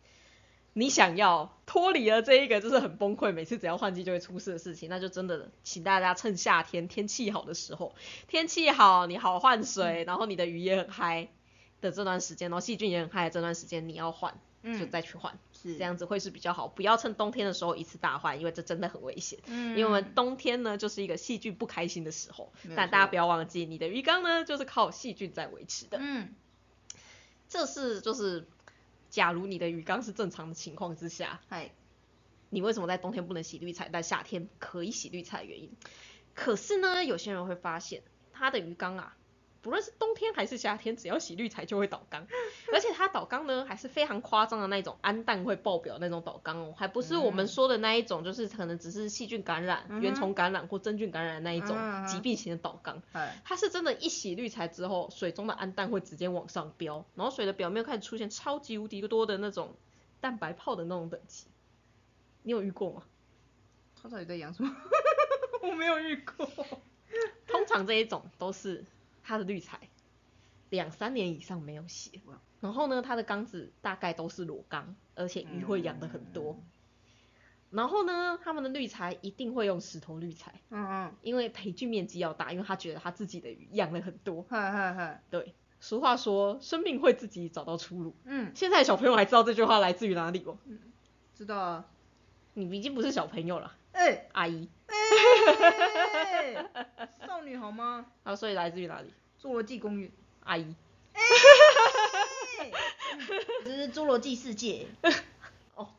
[0.73, 7.93] 你想要脱离了这一个就是很崩溃，每次只要换季就会出事的事情，那就真的请大家趁夏天天气好的时候，
[8.27, 11.27] 天气好你好换水，然后你的鱼也很嗨
[11.81, 14.31] 的这段时间，然后细菌也很嗨的这段时间，你要换
[14.63, 15.75] 就嗯，再去换，是。
[15.77, 19.39] 这，样子会是比较好，不要趁冬天的时候一次大换，因为这真的很危险。
[19.47, 19.71] 嗯。
[19.71, 25.97] 因为我们冬天呢就是一个细菌不开心的时候，但大家不要忘记，你的鱼缸呢就是靠细菌在维持的。
[25.99, 26.33] 嗯。
[27.49, 28.47] 这是就是，
[29.11, 31.71] 假如你的鱼缸是正常的情况之下，嗨，
[32.49, 35.75] 你为什么在冬天不能洗滤材，但夏天可以洗滤材的原因？
[36.33, 39.17] 可是呢，有些人会发现他的鱼缸啊，
[39.61, 42.25] 不论是冬天还是夏天，只要洗滤材就会倒缸，
[42.73, 53.01] 而且它倒缸呢还是非常夸张的那种氨氮会爆表那种倒缸哦，还不是我们嗯说的那一种，就是可能只是细菌感染、嗯原虫感染或真菌感染的那一种疾病型的倒缸。
[53.11, 59.75] 嗨，它是真的，一洗滤材之后，水中的氨氮会直接往上飙，然后水的表面开始出现超级无敌多的那种
[60.19, 61.45] 蛋白泡的那种等级。
[62.41, 63.03] 你有遇过吗？
[64.01, 64.75] 他到底在养什么？
[65.61, 66.49] 我没有遇过。
[67.47, 68.83] 通常这一种都是
[69.23, 69.79] 它的滤材
[70.69, 76.59] 两三年以上没有洗哇，然后呢，他的缸子大概都是裸缸，而且鱼会养的很多。
[77.69, 84.43] 然后呢，他们的滤材一定会用石头滤材，嗯嗯，因为培菌面积要大，因为他觉得他自己的鱼养了很多。
[84.51, 88.15] 哈哈哈，对，俗话说，生命会自己找到出路。
[88.25, 90.57] 嗯，现在小朋友还知道这句话来自于哪里哦？
[91.35, 91.85] 知道啊。
[92.53, 94.69] 你已经不是小朋友了，哎阿姨。
[94.87, 96.65] 哎，
[97.41, 98.05] 少女好吗？
[98.23, 99.11] 啊，所以来自于哪里？
[99.41, 100.11] 侏罗纪公园。
[100.43, 100.75] 阿姨。
[101.13, 102.71] 哎
[103.65, 104.85] 这是侏罗纪世界。
[105.73, 105.89] 哦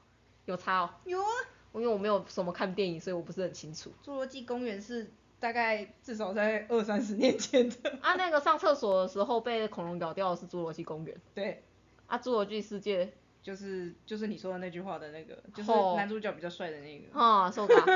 [0.44, 1.26] 有差哦，有啊，
[1.74, 3.90] 因为我没有什么看电影，所以我不是很清楚。
[4.04, 7.90] 侏罗纪公园是大概至少在二三十年前的。
[8.00, 11.16] 啊，那个上厕所的时候被恐龙咬掉的是侏罗纪公园。
[11.34, 11.64] 对，
[12.06, 17.18] 啊，侏罗纪世界，就是就是你说的那句话的那个，就是哦男主角比较帅的那个。
[17.18, 17.74] 哈，受嘎。
[17.80, 17.90] 啊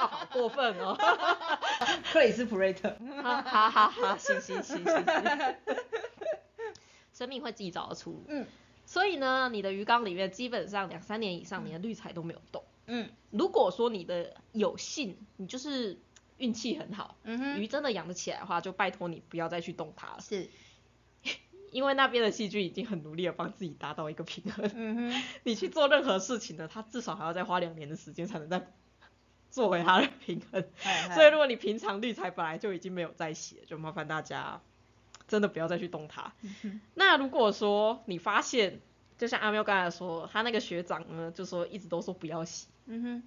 [0.00, 0.96] 好过分哦。
[2.10, 2.90] 克里斯普瑞特。
[3.22, 5.56] 哈哈哈哈，行行行行行。
[7.12, 8.24] 生命会自己找到出路。
[8.28, 8.46] 嗯
[8.86, 12.64] 所以呢，你的鱼缸里面基本上两三年以上，你的滤材都没有动。
[12.86, 16.00] 嗯如果说你的有幸，你就是
[16.38, 20.48] 运气很好，嗯哼，鱼真的养得起来的话，就拜托你不要再去动它了，是，
[21.70, 24.68] 因为那边的细菌已经很努力的帮自己达到一个平衡。
[24.74, 28.72] 嗯哼，你去做任何事情呢，它至少还要再花两年的时间才能再
[29.50, 30.64] 做回它的平衡。
[30.76, 34.60] 嗨所以如果你平常滤材本来就已经没有在洗，就麻烦大家
[35.28, 36.32] 真的不要再去动它。
[36.94, 38.80] 那如果说你发现，
[39.18, 42.68] 就像阿喵刚才说，他那个学长呢，就说一直都说不要洗。
[42.86, 43.22] 嗯哼，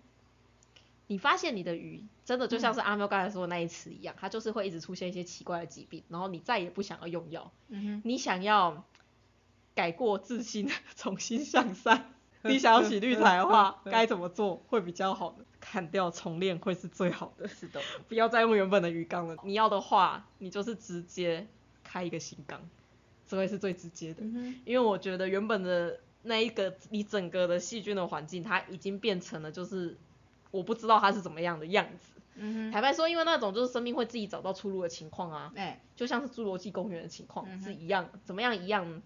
[1.07, 8.83] 你发现你的鱼真的就像是阿喵刚才说的那一次一样，它就是会一直出现一些奇怪的疾病，然后你再也不想要用药，嗯哼，你想要
[9.75, 12.11] 改过自新， 重新向善，
[12.43, 15.45] 你想要洗滤材的话， 该怎么做会比较好呢？
[15.65, 19.37] 砍掉重练会是最好的，是的，不要再用原本的鱼缸了。
[19.43, 21.47] 你要的话，你就是直接
[21.85, 22.59] 开一个新缸，
[23.25, 24.23] 这会是最直接的。
[24.23, 29.95] 嗯，因为我觉得原本的那一个你整个的细菌的环境，它已经变成了就是
[30.51, 32.11] 我不知道它是怎么样的样子。
[32.35, 39.01] 嗯，坦白说，因为那种就是生命会自己找到出路的情况啊，哎，就像是侏罗纪公园的情况嗯是一样，怎么样一样？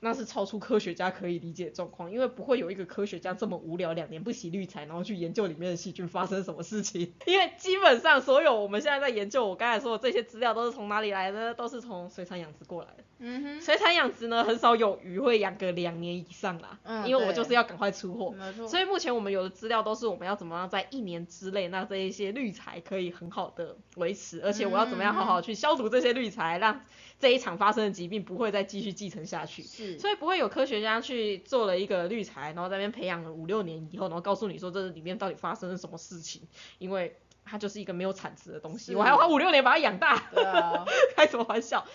[0.00, 7.14] 那是超出科学家可以理解的状况，因为不会有一个科学家这么无聊，两年不洗滤材，然后去研究里面的细菌发生什么事情。
[7.26, 11.54] 因为基本上所有我们现在在研究，我刚才说的这些资料都是从哪里来的？
[11.54, 13.04] 都是从水产养殖过来的。
[13.18, 18.30] 嗯哼，水产养殖呢，很少有鱼会养个两年以上啦，嗯因为我就是要赶快出货。
[18.32, 18.68] 没错。
[18.68, 26.82] 所以目前我们有的资料都是我们要怎么样在一年之内，那这一些滤材可以很好的维持，而且我要怎么样好好去消毒这些滤材，让
[27.18, 29.62] 这一场发生的疾病不会再继续继承下去。
[29.62, 36.42] 是，所以不会有科学家去做了一个滤材，然后在那边培养了五六年以后，然后告诉你说这里面到底发生了什么事情，
[36.78, 40.84] 因为它就是一个没有产值的东西，我还要花五六年把它养大，对啊，
[41.16, 41.86] 开什么玩笑？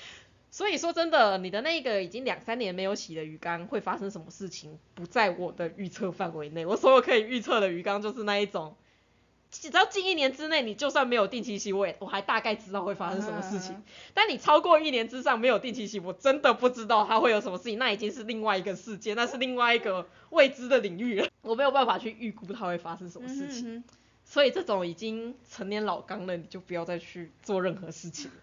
[0.53, 6.65] 所以说真的，你的那个已经两三年没有洗的鱼缸会发生什么事情，不在我的预测范围内。
[6.65, 8.75] 我所有可以预测的鱼缸就是那一种，
[9.51, 13.75] 只要近一年之内，你就算没有定期洗，我也我还大概知道会发生什么事情。
[13.75, 13.83] 嗯
[14.13, 23.75] 但你超过一年之上没有定期洗，我真的不知道它会有什么事情，那已经是另外一个世界，那是另外一个未知的领域了， 我没有办法去预估它会发生什么事情。
[23.75, 28.37] 嗯哼所以这种已经成年老缸了，你就不要再去做任何事情了，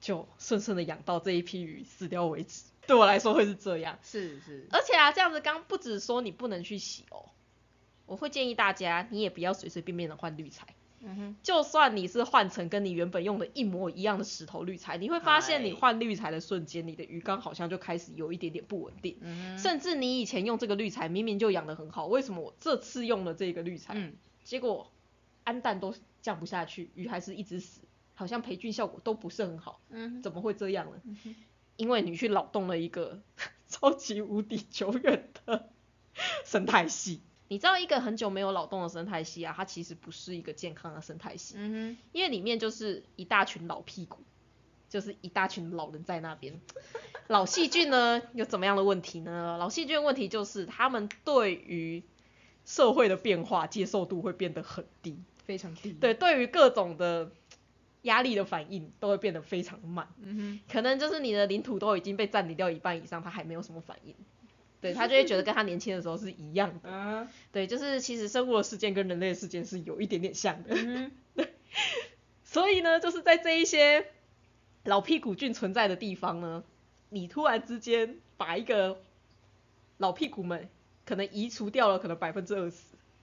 [0.00, 2.62] 就顺顺的养到这一批鱼死掉为止。
[2.86, 7.26] 对我来说会是这样，是是，而且啊，这样子缸不止说你不能去洗哦，
[8.08, 10.66] 我会建议大家，你也不要随随便便的换滤材。
[11.00, 19.16] 嗯哼，就算你是换成跟你原本用的一模一样的石头滤材，你会发现你哎换滤材的瞬间，你的鱼缸好像就开始有一点点不稳定。
[19.20, 24.90] 嗯哼，甚至你以前用这个滤材明明就养得很好，为什么我这次用了这个滤材，嗯，结果
[25.44, 27.82] 氨氮都降不下去，鱼还是一直死，
[28.14, 31.00] 好像培菌效果都不是很好，嗯哼，怎么会这样呢？
[31.04, 31.36] 嗯哼
[31.76, 33.20] 因为你去扰动了一个
[33.68, 35.70] 超级无敌久远的
[36.44, 37.20] 生态系。
[37.48, 44.18] 你知道一个很久没有劳动的生态系啊，它其实不是一个健康的生态系，嗯哼因为里面就是一大群老屁股，
[44.88, 46.60] 就是一大群老人在那边。
[47.26, 49.56] 老细菌呢有怎么样的问题呢？
[49.58, 52.02] 老细菌的问题就是他们对于
[52.64, 57.30] 社会的变化接受度会变得很低，非常低，，对，对于各种的
[58.02, 60.08] 压力的反应都会变得非常慢。
[60.20, 64.14] 嗯哼可能就是你的领土都已经被占领掉一半以上，它还没有什么反应，
[64.80, 66.90] 对他就会觉得跟他年轻的时候是一样的。
[66.90, 70.74] 哼，嗯对，就是其实生物的事件跟人类的事件是有一点点像的。
[70.74, 71.10] 嗯
[72.44, 74.06] 所以呢，就是在这一些
[74.84, 76.64] 老屁股菌存在的地方呢，
[77.10, 79.00] 你突然之间把一个
[79.98, 80.68] 老屁股们
[81.04, 82.76] 可能移除掉了可能百分之二十，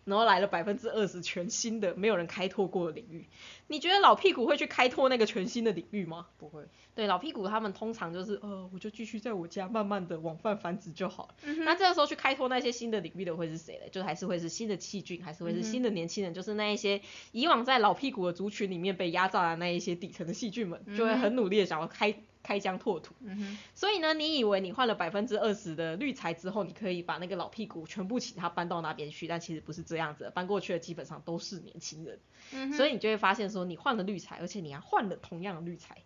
[0.06, 3.28] 然后来了百分之二十全新的没有人开拓过的领域，
[3.68, 6.28] 你觉得老屁股会去开拓那个全新的领域吗？
[6.38, 6.63] 不会，
[6.94, 11.36] 对，老屁股他们通常就是呃，我就继续在我家慢慢的广泛繁殖就好了。
[11.44, 13.89] 嗯那这个时候去开拓那些新的领域的会是谁嘞？
[13.91, 23.15] 就还是会是新的细菌，还是会是新的年轻人，就是那一些以往在老屁股的族群里面被压榨的那一些底层的细菌们，就会很努力的想要开开疆拓土。
[23.21, 32.19] 嗯哼，所以呢，你以为你换了百分之二十的滤材之后，你可以把那个老屁股全部请他搬到那边去，但其实不是这样子的，搬过去的基本上都是年轻人。
[32.53, 36.03] 嗯，所以你就会发现说，你换了滤材，而且你还换了同样的滤材，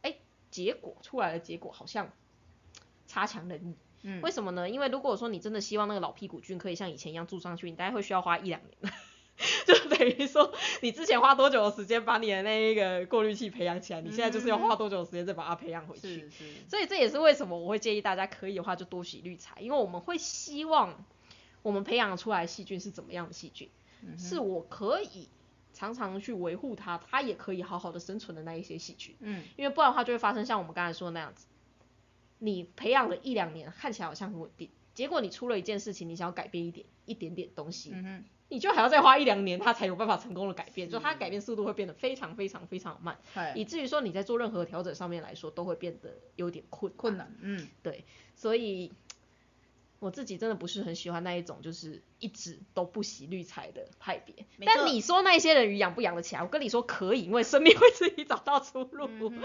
[0.00, 0.16] 哎，
[0.50, 2.10] 结果出来的结果好像
[3.06, 3.76] 差强人意。
[4.02, 4.70] 嗯为什么呢？
[4.70, 8.92] 因为如果说你真的希望那个老屁股菌可以像以前一样住上去，你大概会需要花一两年。
[9.66, 16.08] 就等于说，你之前花多久的时间把你的那一个过滤器培养起来，你现在就是要花多久的时间再把它培养回去。
[16.08, 21.04] 是是，所以这也是为什么我会建议大家可以的话就多洗滤材，因为我们会希望
[21.62, 23.68] 我们培养出来细菌是怎么样的细菌，
[24.02, 25.28] 嗯是我可以
[25.74, 29.44] 常常去维护它，它也可以好好的生存的那一些细菌，嗯。
[29.56, 31.46] 因为不然的话就会发生像我们刚才说的那样子，
[32.38, 43.18] 你培养了一两年，看起来好像很稳定，结果你出了一件事情，你想要改变一点一点点东西，嗯哼，你就还要再花一两年，它才有办法成功的改变，就它改变速度会变得非常非常非常慢。
[43.54, 47.16] 以至于说你在做任何调整上面来说，都会变得有点困困。
[47.16, 48.04] 难，嗯对，
[48.34, 48.92] 所以
[49.98, 54.34] 我自己真的不是很喜欢那一种就是一直都不洗滤材的派别。
[54.64, 56.42] 但你说那些人鱼养不养得起来？
[56.42, 59.08] 我跟你说可以，因为生命会自己找到出路。
[59.28, 59.42] 嗯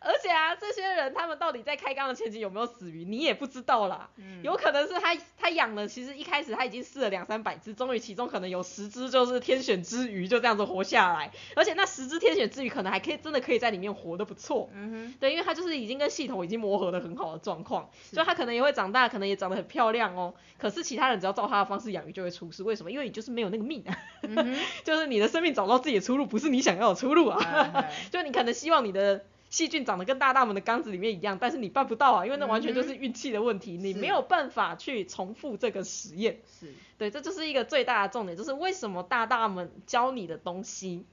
[0.00, 4.10] 而且啊，这些人他们到底在开缸的前期有没有死鱼，你也不知道啦。
[4.16, 11.32] 嗯有可能是他他养了，其实一开始他已经试了两三百只，终于其中可能有十只就是天选之鱼，就这样子活下来。
[11.54, 14.70] 而且那十只天选之鱼可能还可以真的可以在里面活得不错。
[14.72, 20.34] 嗯哼，对，因为他就是已经跟系统已经磨合的很好的状况，是就他可能也会长大，可能也长得很漂亮哦。
[20.58, 22.90] 可是其他人只要照他的方式养鱼就会出事，为什么？
[22.90, 27.86] 因为你就是没有那个命啊，嗯， 就是你的生命找到自己的出路，不是你想要的出路啊。
[28.10, 36.40] 就你可能希望你的细菌长得跟大大们的缸子里面一样，但是你办不到啊，因为那完全就是运气的问题，你没有办法去重复这个实验。
[36.60, 41.04] 是，对，这就是一个最大的重点，就是为什么大大们教你的东西，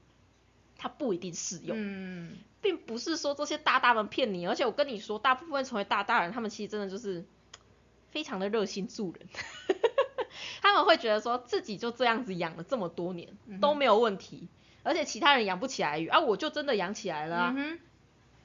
[0.76, 1.76] 它不一定适用。
[1.78, 7.24] 嗯并不是说这些大大们骗你，而且我跟你说，大部分成为大大人，他们其实真的就是
[8.10, 9.28] 非常的热心助人，
[10.62, 13.28] 他们会觉得说自己就这样子养了这么多年
[13.60, 14.48] 都没有问题，
[14.82, 17.54] 而且其他人养不起来鱼啊，我就真的养起来了啊。
[17.56, 17.78] 嗯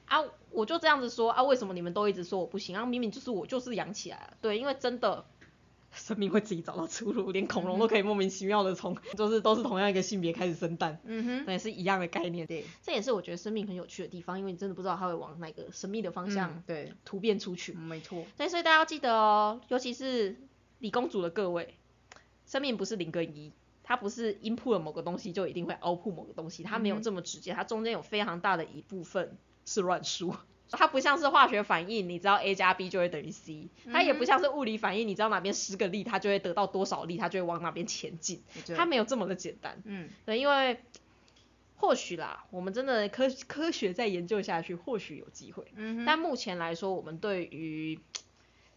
[0.06, 0.18] 啊，
[0.50, 2.84] 我就这样子说啊，为什么你们都一直说我不行啊？
[2.84, 5.24] 明明就是我就是养起来了，对，因为真的，
[5.94, 12.46] 生命会自己找到出路，连恐龙都可以莫名其妙的从，就是都是同样一个性别开始生蛋，嗯哼，那也是一样的概念。
[12.46, 17.72] 对，这也是我觉得生命很有趣的地方，因为你真的不知道它会往哪个神秘的方向嗯对，突变出去。
[17.72, 20.36] 没错，对，所以大家要记得哦，尤其是
[20.80, 21.74] 理工组的各位，
[22.52, 23.50] 生命不是零跟一，
[23.82, 30.34] 它不是 input 了某个东西就一定会 output 某个东西，它没有这么直接，它中间有非常大的一部分是乱数。
[30.70, 38.42] 它不像是化学反应，你知道 A 加 B 就会等于 C，它也不像是物理反应，你知道哪边施个力，它就会得到多少力，它就会往哪边前进，
[38.76, 39.80] 它没有这么的简单。
[39.86, 40.78] 嗯对，因为
[41.76, 45.64] 或许啦，我们真的科科学再研究下去，或许有机会。
[45.74, 47.98] 嗯，但目前来说，我们对于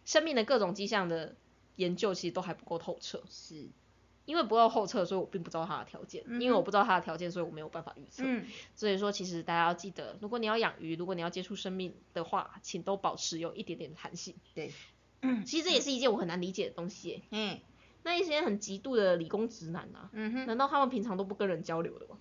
[0.06, 1.34] 生命的各种迹象的
[1.76, 3.22] 研究，其实都还不够透彻。
[3.30, 3.68] 是，
[4.24, 6.24] 因为不够透彻，所以我并不知道它的条件。
[6.40, 8.22] 因为我不知道它的条件，所以我没有办法预测。
[8.26, 14.34] 嗯所以说，其实大家要记得，如果你要养鱼，如果你要接触生命的话，请都保持有一点点的弹性。
[14.54, 14.72] 对，
[15.46, 17.22] 其实这也是一件我很难理解的东西耶。
[17.30, 17.60] 嗯
[18.02, 22.16] 那一些很极度的理工直男啊，嗯哼，难道他们平常都不跟人交流的吗？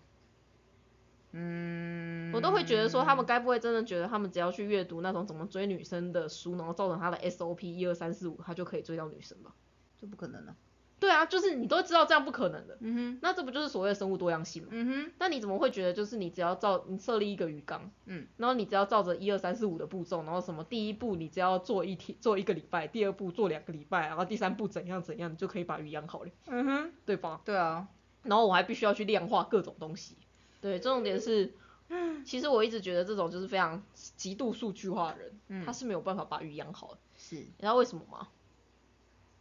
[1.38, 9.54] 嗯，我都会觉得说，他们该不会真的觉得他们只要去阅读那种怎么追女生的书，然后造成他的 SOP 一二三四五，他就可以追到女生吧？
[10.00, 10.56] 这不可能了，
[11.00, 14.70] 对啊，就是你都知道这样不可能的，嗯哼，那这不就是所谓的生物多样性吗？
[14.72, 27.42] 嗯哼，那你怎么会觉得就是你只要照你设立一个鱼缸，嗯，然后你只要照着一二三四五的步骤，然后什么第一步你只要做一天做一个礼拜，第二步做两个礼拜，然后第三步怎样怎样，你就可以把鱼养好了，嗯哼，对吧？
[27.46, 27.88] 对啊，
[28.24, 30.18] 然后我还必须要去量化各种东西，
[30.66, 31.54] 对，重点是，
[32.26, 33.84] 其实我一直觉得这种就是非常
[34.18, 38.30] 极度数据化的人，嗯他是没有办法把鱼养好的，是，你知道为什么吗？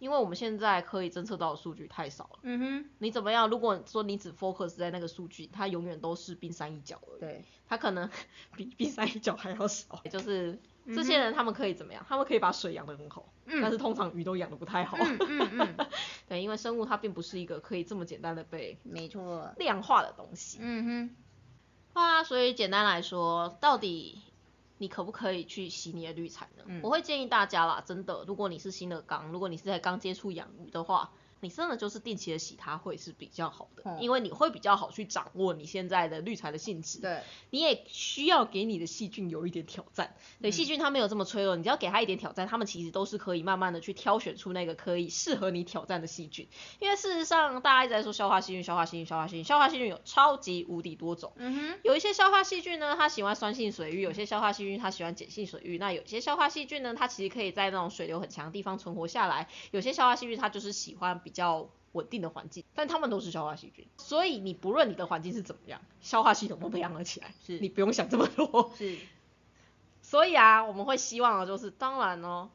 [0.01, 2.39] 因为我们现在可以侦测到的数据太少了。
[2.43, 3.49] 嗯哼，你怎么样？
[3.49, 7.21] 如果说你只 focus 在那个数据，它永远都是冰山一角而已。
[7.21, 8.11] 对，它可能
[8.55, 10.03] 比冰山一角还要少。
[10.11, 12.05] 就是嗯这些人，他们可以怎么样？
[12.09, 14.97] 他们可以把水养得很好，嗯但是通常鱼都养得不太好。
[15.01, 15.87] 嗯嗯嗯，
[16.29, 20.59] 对，因为生物它并不是一个可以这么简单的被没错，量化的东西。
[20.61, 24.21] 嗯哼，啊，所以简单来说，到底
[24.79, 26.65] 你可不可以去洗你的滤材呢？
[26.67, 31.13] 嗯我会建议大家啦，真的，如果你是新的缸，如果你是在刚接触养鱼的话，
[31.45, 37.01] 你真的就是定期的洗它会是比较好的，嗯因为你会比较好去掌握你现在的滤材的性质。
[37.01, 37.21] 对，
[37.51, 40.17] 你也需要给你的细菌有一点挑战。
[40.41, 46.49] 对，细菌它没有这么脆弱，你只要给它一点挑战，它们其实都是可以慢慢的去挑选出那个可以适合你挑战的细菌。
[46.81, 51.33] 因为事实上，大家一直在说消化细菌、消化细菌、消化细菌，消化细菌有超级无敌多种。
[51.37, 55.77] 嗯哼，有一些消化细菌呢，它喜欢酸性水域；有些消化细菌它喜欢碱性水域。
[55.79, 59.49] 那有些消化细菌呢，它其实可以在那种水流很强的地方存活下来。
[59.73, 63.87] 有些消化细菌它就是喜欢比较稳定的环境，但它们都是消化细菌。
[63.99, 68.73] 所以你不论你的环境是怎么样，消化系统都培养了起来，是你不用想这么多。
[68.77, 68.97] 是，
[70.01, 72.49] 所以啊，我们会希望的就是，当然哦，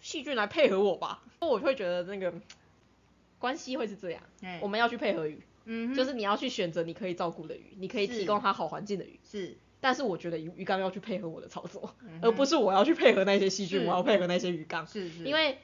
[0.00, 1.22] 细菌来配合我吧。
[1.40, 2.32] 我会觉得那个
[3.38, 9.18] 关系会是这样，哎我们要去配合鱼，嗯，就是你要去选择你可以照顾的鱼，你可以提供它好环境的鱼。
[9.22, 15.58] 是，但是我觉得鱼鱼缸要去配合我的操作，嗯而不是我要去配合那些细菌，我要配合那些鱼缸，是是，因为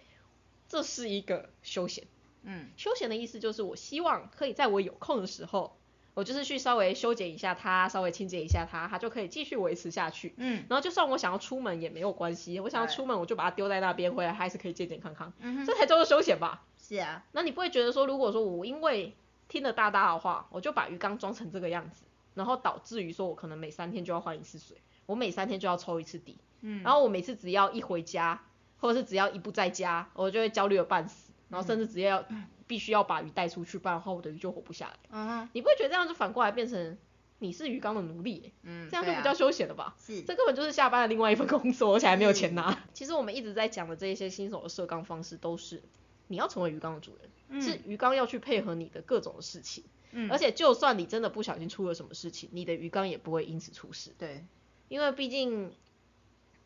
[0.69, 2.05] 这是一个休闲。
[2.43, 2.69] 嗯。
[2.77, 5.77] 休闲的意思就是我希望可以在我有空的时候，
[6.15, 10.35] 我就是去稍微修剪一下它，稍微清洁一下它，它就可以继续维持下去。
[10.37, 10.65] 嗯。
[10.69, 16.63] 然后就算我想要出门也没有关系，我想要出门我就把它丢在那边，回来还是可以健健康康，嗯哼，这才叫做休闲吧？
[16.79, 19.15] 是啊，那你不会觉得说，如果说我因为
[19.49, 24.77] 听了大大的话，我就把鱼缸装成这个样子，然后导致于说我可能每三天就要换一次水，
[25.07, 28.43] 我每三天就要抽一次底，嗯，然后我每次只要一回家，
[28.79, 32.25] 或者是只要一不在家，我就会焦虑的半死，然后甚至直接要、
[32.67, 34.97] 必须要把鱼带出去，不然的话我的鱼就活不下来。
[35.11, 36.97] 嗯哼，你不会觉得这样就反过来变成
[37.41, 39.95] 你是鱼缸的奴隶耶、嗯，这样就比较休闲了吧？
[39.99, 42.85] 是，这根本就是下班的另外一份工作，而且还没有钱拿。
[42.95, 45.83] 其实我们一直在讲的这一些新手的设缸方式，都是
[46.29, 49.83] 你要成为鱼缸的主人，嗯是鱼缸要去配合你的各种的事情，
[50.13, 54.45] 嗯而且就算你真的不小心出了什么事情，你的鱼缸也不会因此出事，对，
[54.89, 55.73] 因为毕竟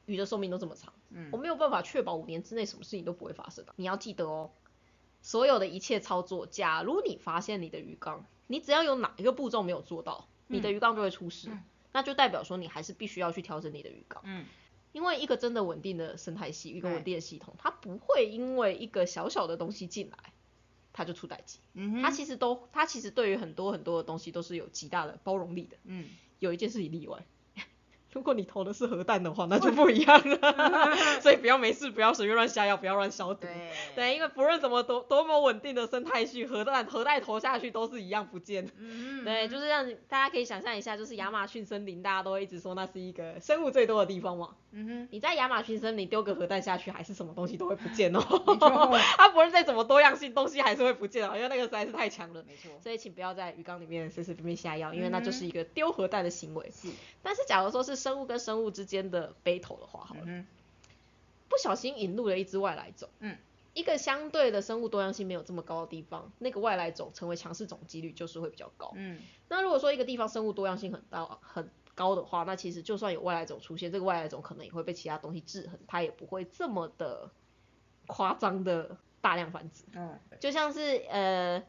[0.05, 3.73] 鱼的寿命都这么长，嗯我没有办法确保五年之内什么事情都不会发生的。
[3.77, 4.51] 你要记得哦，
[5.25, 11.49] 所有的一切操作，假如你发现你的鱼缸，你只要有哪一个步骤没有做到，你的鱼缸就会出事，
[11.93, 14.23] 那就代表说你还是必须要去调整你的鱼缸。
[14.27, 14.45] 嗯
[14.93, 20.33] 因为一个真的稳定的生态系，一个稳定的系统，它不会因为一个小小的东西进来，
[20.93, 21.59] 它就出代机。
[21.73, 25.79] 嗯哼，它其实都，它其实对于很多很多的东西都是有极大的包容力的。
[25.85, 27.27] 嗯有一件事情例外，
[28.15, 30.95] 如果你投的是核弹的话，那就不一样了。
[31.21, 33.41] 所以不要没事，不要随便乱下药，不要乱消毒。
[33.43, 33.51] 对
[33.95, 38.71] 对，因为不论怎么多多么稳定的生态系，核弹核弹投下去都是一样不见。
[38.79, 44.51] 嗯对，就是让大家可以想象一下，就是亚马逊森林，大家都会一直说那是一个生物最多的地方嘛。
[44.77, 48.21] 嗯哼，你在亚马逊森林丢个核弹下去，还是什么东西都会不见哦。
[49.17, 52.45] 它不论再怎么多样性，东西还是会不见哦，因为那个实在是太强了。
[52.47, 56.71] 没错，所以请不要在鱼缸里面随随便便下药，因为那就嗯是一个丢核弹的行为。
[56.75, 56.89] 是，
[57.23, 60.47] 但是假如说是生物跟生物之间的 battle 的话，好了，嗯
[61.49, 63.39] 不小心引入了一只外来种，嗯，
[63.73, 68.93] 一个相对的生物多样性没有这么高的地方，那个外来种成为强势种几率就是会比较高。
[68.95, 77.31] 嗯那如果说一个地方生物多样性很大很高的话，那其实就算有外来种出现，这个外来种可能也会被其他东西制衡，它也不会这么的
[78.07, 79.85] 夸张的大量繁殖。
[79.95, 81.63] 嗯，就像是呃，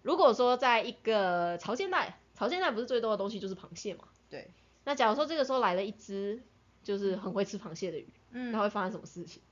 [0.00, 4.04] 如果说在一个潮间带，潮间带不是最多的东西就是螃蟹嘛？
[4.30, 4.50] 对，
[4.84, 6.42] 那假如说这个时候来了一只
[6.82, 9.42] 就是很会吃螃蟹的鱼，那嗯会发生什么事情？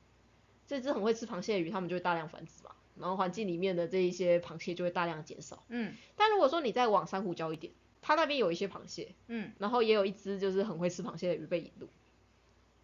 [0.67, 5.65] 这只很会吃螃蟹的鱼，它们就会大量繁殖嘛，然后环境里面的这一些螃蟹就会大量减少。
[5.69, 7.73] 嗯但如果说你再往珊瑚礁一点，
[8.03, 11.89] 它那边有一些螃蟹，嗯然后也有一只就是很会吃螃蟹的鱼被引入，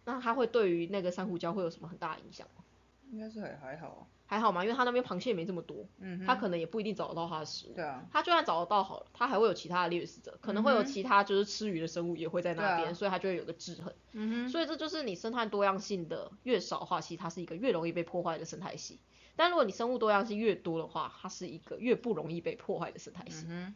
[0.05, 2.63] 那它会对于那个珊瑚礁会有什么很大的影响吗？
[3.11, 7.73] 应该是还还好啊，还好嘛，因为它那边螃蟹没这么多，嗯哼，它可能也不一定找得到它的食物。
[7.73, 12.93] 对啊，它就算找得到好了，它还会有其他的掠食者，可能会有其他就是吃鱼的生物也会在那边，啊。
[12.93, 13.93] 所以它就会有个制衡。
[14.13, 18.99] 嗯哼，所以这就是你生态多样性的越少的话，其实它是一个越容易被破坏的生态系。
[19.35, 23.75] 但如果你生物多样性越多的话，它是一个越不容易被破坏的生态系，嗯哼，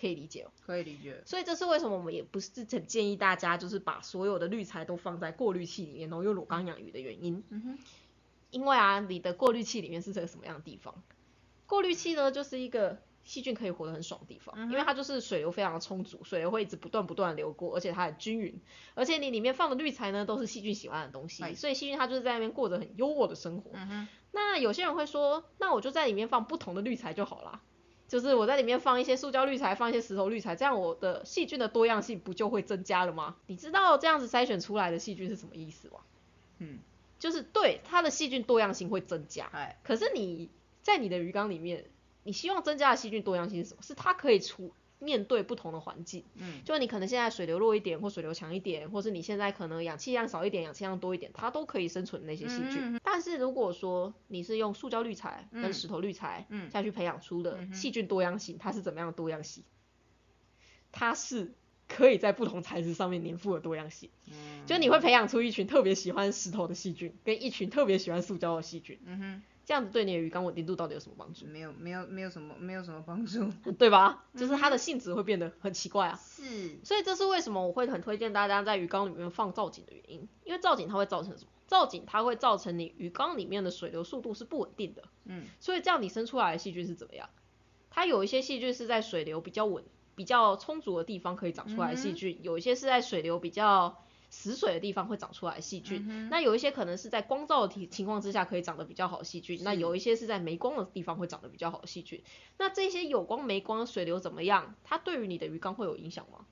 [0.00, 0.50] 可以理解哦。
[0.64, 7.44] 可以理解，所以这是为什么我们也不是很建议大家就是把所有的滤材都放在过滤器里面，然后用裸缸养鱼的原因。
[7.50, 7.78] 嗯哼，
[8.54, 11.02] 因为啊，你的过滤器里面是这个什么样的地方？
[11.66, 18.60] 过滤器呢，就是一个细菌可以活得很爽的地方，因为它就是水流非常的充足，水流会一直不断不断流过，而且它很均匀，
[18.94, 23.72] 而且你里面放的滤材呢都是细菌喜欢的东西，哎所以细菌它就是在那边过着很优渥的生活。
[23.74, 27.60] 嗯，那有些人会说，那我就在里面放不同的滤材就好啦。
[28.06, 33.36] 就是我在里面放一些塑胶滤材，放一些石头滤材，这样我的细菌的多样性不就会增加了吗？
[33.46, 36.00] 你知道这样子筛选出来的细菌是什么意思吗？
[36.58, 36.78] 嗯，
[37.24, 40.50] 就是对它的细菌多样性会增加，哎，可是你
[40.82, 41.86] 在你的鱼缸里面，
[42.22, 43.82] 你希望增加的细菌多样性是什么？
[43.82, 53.00] 是它可以出面对不同的环境，嗯就你可能现在水流弱一点，或水流强一点，或是你现在可能氧气量少一点，氧气量多一点，它都可以生存那些细菌。
[53.02, 59.64] 但是如果说你是用塑胶滤材跟嗯石头滤材嗯下去培养出的细菌多样性，它是怎么样的多样性？
[60.92, 61.54] 它是
[61.94, 64.10] 可以在不同材质上面粘附的多样性。
[64.26, 71.46] 嗯，就你会培养出一群特别喜欢石头的细菌，跟一群特别喜欢塑胶的细菌，嗯哼，这样子对你的鱼缸稳定度到底有什么帮助？
[71.46, 74.24] 没有没有没有什么没有什么帮助，对吧？
[74.36, 76.20] 就是它的性质会变得很奇怪啊。
[76.20, 81.50] 是，所以这是为什么我会很推荐大家在鱼缸里面放造景的原因，因为造景它会造成什么？
[81.66, 87.30] 造景它会造成你鱼缸里面的水流速度是不稳定的，嗯所以这样你生出来的细菌是怎么样？
[87.90, 89.84] 它有一些细菌是在水流比较稳、
[90.14, 96.04] 比较充足的地方可以长出来的细菌，有一些是在水流比较死水的地方会长出来的细菌。
[96.08, 102.22] 嗯那有一些可能是在光照的情情况之下可以长得比较好的细菌，那有一些是在没光的地方会长得比较好的细菌。
[102.58, 104.74] 那这些有光没光水流怎么样？
[104.84, 106.46] 它对于你的鱼缸会有影响吗？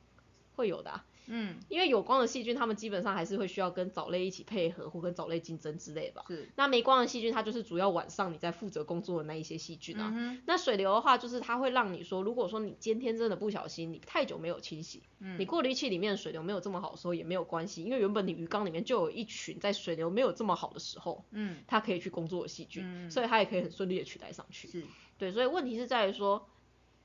[0.55, 1.57] 会有的、啊，嗯。
[1.69, 6.25] 因为有光的细菌，它们基本上还是会需要跟藻类一起配合，或跟藻类竞争之类的吧。
[6.29, 10.13] 是，那没光的细菌，它就是主要晚上你在负责工作的那一些细菌啊。
[10.15, 15.39] 嗯，那水流的话，就是它会让你说，如果说你今天真的不小心，你太久没有清洗，嗯。
[15.39, 21.63] 你过滤器里面的水流没有这么好的时候也没有关系，因为原本你鱼缸里面就有一群在水流没有这么好的时候，嗯。
[21.67, 23.11] 它可以去工作的细菌，嗯。
[23.11, 24.69] 所以它也可以很顺利的取代上去。
[24.69, 24.85] 是，
[25.19, 26.49] 对，所以问题是在于说，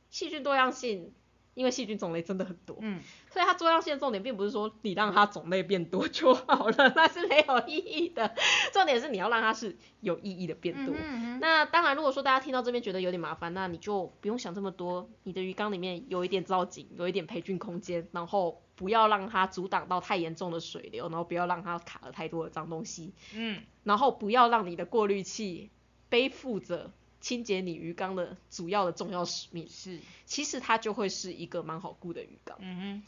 [0.09, 1.13] 细菌多样性，
[1.57, 3.01] 因为细菌种类真的很多，嗯
[3.31, 8.35] 所以它多样性的重点并不是说你让它种类变多就好了，那是没有意义的。
[8.71, 10.95] 重点是你要让它是有意义的变多。
[10.95, 25.71] 嗯哼那当然，如果说大家听到这边觉得有点麻烦，那你就不用想这么多，你的鱼缸里面有一点造景，有一点培菌空间，然后不要让它阻挡到太严重的水流，然后不要让它卡了太多的脏东西，嗯然后不要让你的过滤器
[26.09, 32.57] 背负着清洁你鱼缸的主要的重要使命，是，其实它就会是一个蛮好顾的鱼缸。
[32.61, 33.03] 嗯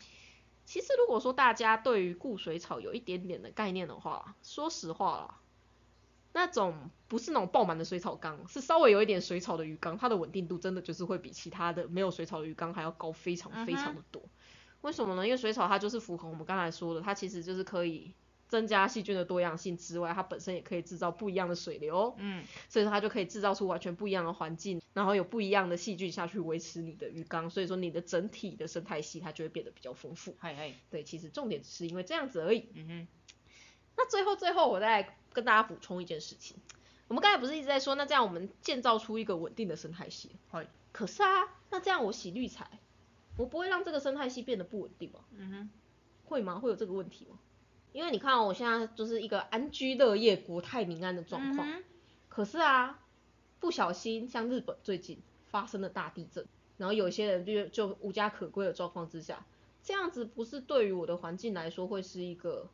[0.66, 5.40] 其实如果说大家对于固水草有一点点的概念的话，说实话啦，
[6.32, 14.22] 那种不是那种爆满的水草缸，是稍微有一点水草的鱼缸，它的稳定度真的就是会比其他的没有水草的鱼缸还要高非常非常的多。
[14.82, 15.26] 为什么呢？
[15.26, 18.14] 因为水草它就是符合我们刚才说的，它其实就是可以
[18.50, 30.36] 增加细菌的多样性之外，它本身也可以制造不一样的水流，嗯，所以说它就可以制造出完全不一样的环境，然后有不一样的细菌下去维持你的鱼缸，所以说你的整体的生态系它就会变得比较丰富。
[30.40, 32.66] 嗨嗨，对，其实重点只是因为这样子而已。
[32.74, 33.08] 嗯哼，
[33.96, 36.58] 那最后最后我再跟大家补充一件事情，
[37.08, 42.68] 我们刚才不是一直在说，那这样我们建造出一个稳定的生态系，嗨，可是啊，那这样我洗滤材，
[43.38, 45.20] 我不会让这个生态系变得不稳定吗？
[45.38, 45.70] 嗯哼，
[46.26, 46.58] 会吗？
[46.58, 47.38] 会有这个问题吗？
[47.92, 51.84] 因为你看、哦，我现在就是一个安居乐业、国泰民安的状况，嗯
[52.28, 53.00] 可是啊，
[53.60, 59.46] 不小心像日本最近发生了大地震，然后有些人就就无家可归的状况之下，
[59.84, 62.70] 这样子不是对于我的环境来说会是一个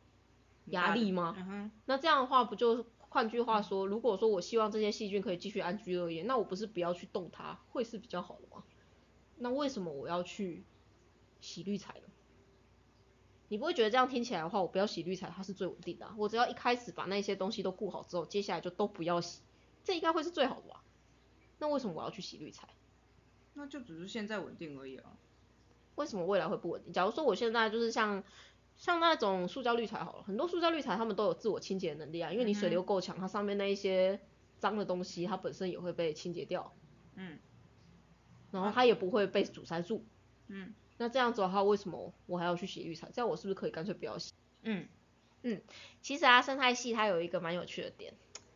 [0.66, 1.34] 压力吗？
[1.38, 8.62] 嗯，那这样的话，不就换句话说，如果说我希望这些细菌可以继续安居乐业，那我不是不要去动它，会是比较好的吗？
[9.38, 10.64] 那为什么我要去
[11.40, 12.08] 洗滤材呢？
[13.48, 19.42] 你不会觉得这样听起来的话，我不要洗滤材，它是最稳定的啊、我只要一开始把那些东西都顾好之后，接下来就都不要洗，
[19.84, 20.82] 这应该会是最好的吧？
[21.58, 22.68] 那为什么我要去洗滤材？
[23.54, 25.16] 那就只是现在稳定而已啊。
[25.94, 26.92] 为什么未来会不稳定？
[26.92, 28.22] 假如说我现在就是像
[28.76, 34.20] 像那种塑胶滤材好了，很多塑胶滤材它们都有自我清洁能力啊，因为你水流够强，它上面那一些
[34.58, 36.74] 脏的东西，它本身也会被清洁掉，
[37.14, 37.38] 嗯
[38.50, 40.04] 然后它也不会被阻塞住。
[40.48, 43.10] 嗯那这样子的话，为什么我还要去洗滤材？
[43.12, 44.32] 这样我是不是可以干脆不要洗？
[44.62, 44.88] 嗯
[45.42, 45.62] 嗯
[46.02, 48.14] 其实啊，生态系它有一个蛮有趣的点，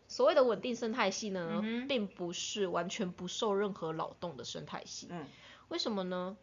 [0.08, 5.08] 所谓的稳定生态系呢，嗯并不是完全不受任何扰动的生态系。
[5.10, 5.26] 嗯
[5.68, 6.36] 为什么呢？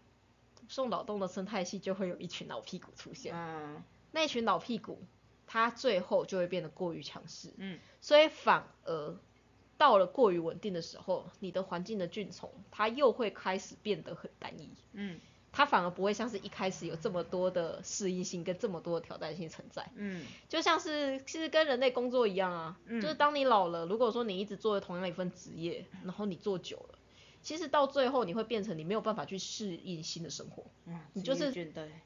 [0.69, 3.33] 受扰动的生态系就会有一群老屁股出现。
[3.35, 5.01] 嗯那一群老屁股，
[5.45, 9.17] 它最后就会变得过于强势，嗯所以反而
[9.77, 15.19] 到了过于稳定的时候，你的环境的菌虫它又会开始变得很单一，嗯
[15.57, 26.99] 它反而不会像是一开始有这么多的适应性跟这么多的挑战性存在，嗯就像是其实跟人类工作一样啊，嗯就是当你老了，如果说你一直做同样一份职业，然后你做久了。
[27.47, 31.49] 其实到最后你会变成你没有办法去适应新的生活，嗯，你就是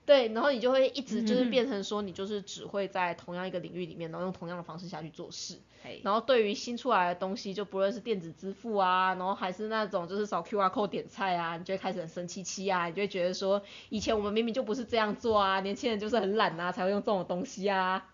[0.05, 5.57] 对，然后你就会一直就是嗯变成说，你就是只会在同样一个领域里面，然后用同样的方式下去做事。
[6.03, 18.07] 然后对于新出来的东西，就不论是电子支付啊，然后还是那种就是扫 QR code 点菜啊，你就会开始很生气气啊，你就会觉得说，以前我们明明就不是这样做啊，年轻人就是很懒啊，才会用这种东西啊，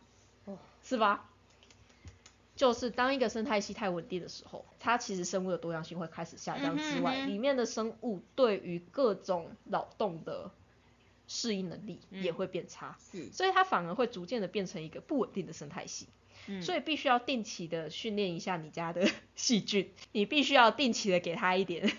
[0.46, 1.26] 哦是吧？
[2.58, 10.52] 就是当一个生态系太稳定的时候，它其实生物的多样性会开始下降之外，嗯哼嗯哼里面的生物对于各种扰动的
[11.28, 16.08] 适应能力嗯也会变差，是，所以它反而会逐渐的变成一个不稳定的生态系。
[16.50, 21.92] 嗯所以必须要定期的训练一下你家的 细菌，你必须要定期的给它一点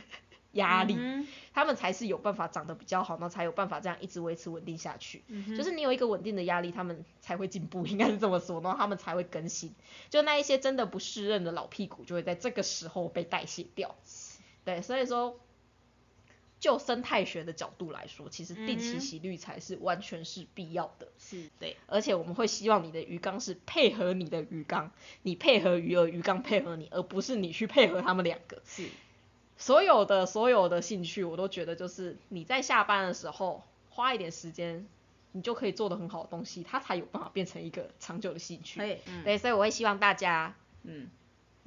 [0.53, 5.22] 压力，嗯哼它们才是有办法长得比较好，然后才有办法这样一直维持稳定下去。
[5.28, 9.74] 嗯就是你有一个稳定的压力，他们才会进步，应该是这么说，然后他们才会更新。
[10.11, 13.94] 就那一些真的不适任的老屁股，就会在这个时候被代谢掉。
[14.64, 15.38] 对，所以说，
[16.61, 21.09] 就生态学的角度来说，其实定期洗滤才是完全是必要的。
[21.18, 24.90] 是对，而且我们会希望你的鱼缸是配合你的鱼缸，
[25.22, 28.61] 你配合鱼儿，鱼缸配合你，而不是你去配合他们两个。
[28.66, 28.88] 是，
[29.59, 34.87] 所有的所有的兴趣，我都觉得就是你在下班的时候花一点时间，
[35.33, 38.79] 你就可以做的很好的东西，它才有办法变成一个长久的兴趣。
[38.79, 40.55] 对，嗯对，所以我会希望大家，
[40.85, 41.11] 嗯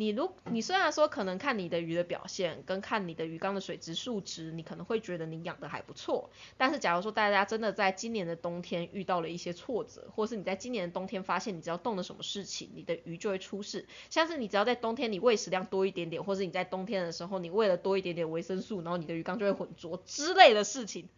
[0.01, 21.09] 你如你虽然说可能看你的鱼的表现，跟看你的鱼缸的水质数值，你可能会觉得你养的还不错，但是假如说大家真的在今年的冬天遇到了一些挫折，或是你在今年的冬天发现你只要动了什么事情，你的鱼就会出事，像是你只要在冬天你喂食量多一点点，或是你在冬天的时候你喂了多一点点维生素，然后你的鱼缸就会浑浊之类的事情。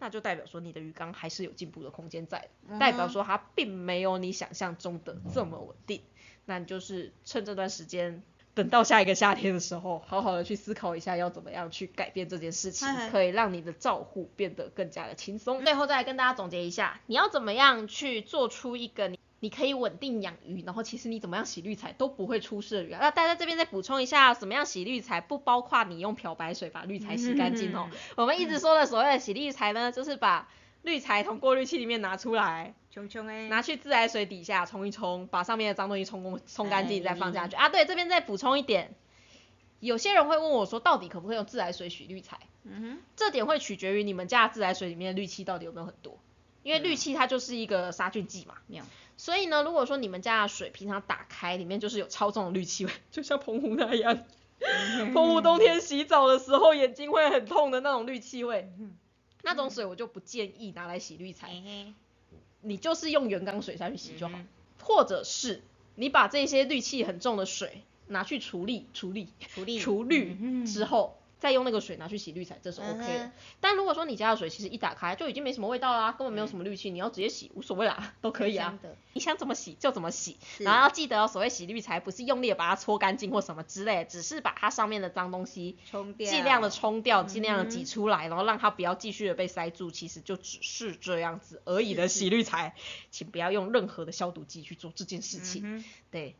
[0.00, 6.02] 那就代表说你的鱼缸还是有进步的空间在，代表说它并没有你想象中的这么稳定。
[6.48, 8.22] 那你就是趁这段时间，
[8.54, 15.62] 等到下一个夏天的时候，好好的去思考一下要怎么样去改变这件事情可以让你的照护变得更加的轻松。
[15.62, 19.18] 最后再来跟大家总结一下，你要怎么样去做出一个你。
[19.40, 22.98] 你可以稳定养鱼，然后其实你怎么样洗滤材都不会出事的鱼啊。
[23.00, 27.88] 那大家这边再补充一下，怎么样洗滤材，不包括你用漂白水把滤材洗干净哦。
[28.16, 30.48] 我们一直说的所谓的洗滤材呢，就是把
[30.82, 37.56] 滤材从过滤器里面拿出来，冲冲哎，拿去自来水底下冲一冲，把上面的脏东西冲干冲干净，哎再放下去。
[37.56, 38.94] 啊，对，这边再补充一点，
[39.80, 42.38] 有些人会问我说，到底可不可以用自来水洗滤材？
[42.64, 42.98] 嗯哼。
[43.16, 46.18] 这点会取决于你们家的自来水里面的氯气到底有没有很多，
[46.62, 48.54] 因为氯气它就是一个杀菌剂嘛。
[48.54, 48.84] 哼，妙，
[49.16, 54.24] 所以呢，如果说你们家的水平常打开，里面就是有超重的氯气味， 就像澎湖那样，
[55.12, 58.70] 澎湖冬天洗澡的时候眼睛会很痛的那种氯气味，
[59.42, 61.50] 那种水我就不建议拿来洗滤材，
[62.62, 64.38] 你就是用原缸水下去洗就好。
[64.38, 64.46] 嗯。
[64.80, 65.62] 或者是
[65.96, 69.28] 你把这些氯气很重的水拿去处理处理。
[69.40, 69.78] 处理。
[69.80, 73.24] 除氯嗯之后，再用那个水拿去洗滤材，这是 OK 的。
[73.24, 78.78] 嗯但如果说你家的水其实一打开就已经没什么味道啦，根本没有什么氯气，你要直接洗无所谓啦， 都可以啊
[79.12, 89.90] 你想怎么洗就怎么洗，然后要记得哦，所谓洗滤材不是用力的把它搓干净或什么之类，只是把它上面的脏东西冲掉，尽量的冲掉，尽量的嗯挤出来，然后让它不要继续的被塞住。
[89.90, 92.74] 其实就只是这样子而已的洗滤材，
[93.10, 95.62] 请不要用任何的消毒剂去做这件事情。
[95.64, 96.36] 嗯对，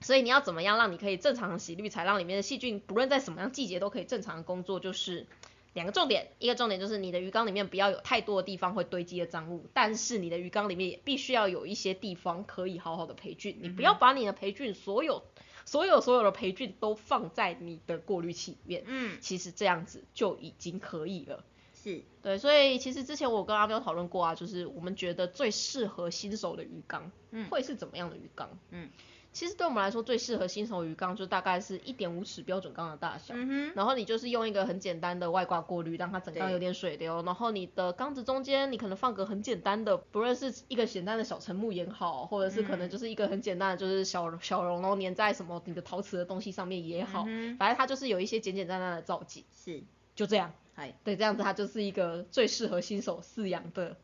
[0.00, 5.26] 所以你要怎么样让你可以正常的洗滤材，让里面的细菌不论在什么样季节都可以正常的工作，就是
[5.72, 15.22] 两个重点，一个重点就是你的鱼缸里面不要有太多的地方会堆积的脏物，但是你的鱼缸里面也必须要有一些地方可以好好的培菌，你不要把你的培菌所有
[15.64, 21.44] 所有所有的培菌都放在你的过滤器里面，嗯，其实这样子就已经可以了。
[21.74, 27.48] 是，对，所以其实之前我跟阿喵讨论过啊，就是我们觉得最适合新手的鱼缸，嗯。
[27.48, 28.58] 会是怎么样的鱼缸？
[28.70, 28.88] 嗯，
[29.36, 42.90] 其实对我们来说最适合新手鱼缸就大概是一点五尺标准缸的大小，嗯，然后你就是用一个很简单的外挂过滤，让它整缸有点水流，然后你的缸子中间你可能放个很简单的，不论是一个简单的小沉木也好，或者是可能嗯。
[42.90, 49.82] 就是一个很简单的就是小小绒，然后粘在什么你的陶瓷的东西上面也好，嗯反正它就是有一些简简单单的造景，是，
[50.14, 50.54] 就这样。
[50.76, 53.98] 哎，对，这样子它就是一个最适合新手饲养的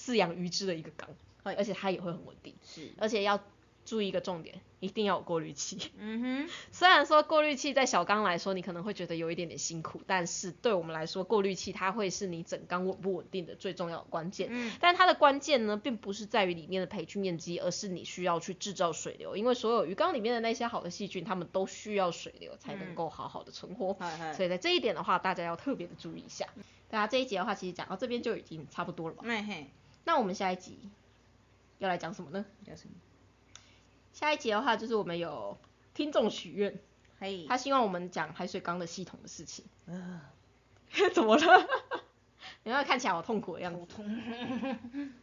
[0.00, 1.10] 饲养鱼只的一个缸，
[1.42, 3.38] 而且它也会很稳定，是，而且要
[3.88, 5.90] 注意一个重点，一定要有过滤器。
[5.96, 14.48] 嗯哼， 虽然说过滤器在小缸来说，你可能会觉得有一点点辛苦，但是对我们来说，过滤器它会是你整缸稳不稳定的最重要的关键。
[14.50, 23.96] 嗯，但它的关键呢，并不是在于里面的培菌面积，而是你需要去制造水流，因为所有鱼缸里面的那些好的细菌，它们都需要水流才能嗯够好好的存活。
[24.36, 26.46] 所以在这一点的话，大家要特别的注意一下。
[26.90, 29.22] 大家这一集的话，其实讲到这边就已经差不多了吧？
[29.24, 29.70] 那嘿，
[30.04, 30.78] 那我们下一集
[31.78, 32.44] 要来讲什么呢？
[32.66, 32.94] 讲什么？
[34.18, 35.56] 下一集的话，就是我们有
[35.94, 36.76] 听众许愿，
[37.20, 39.64] 嘿，他希望我们讲海水缸的系统的事情。
[39.86, 40.20] 嗯，
[41.14, 41.68] 怎么了？
[42.64, 43.86] 你要看起来好痛苦的样子。
[43.86, 44.20] 痛，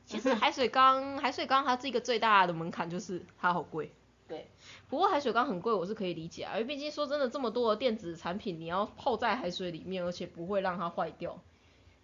[0.05, 3.91] 其实海水缸， 海水缸它是一个最大的门槛，就是它好贵。
[4.29, 4.49] 对，
[4.87, 11.37] 不过海水缸很贵，我是可以理解啊，因为毕竟说真的，这么多的电子产品，你要泡在海水里面，而且不会让它坏掉。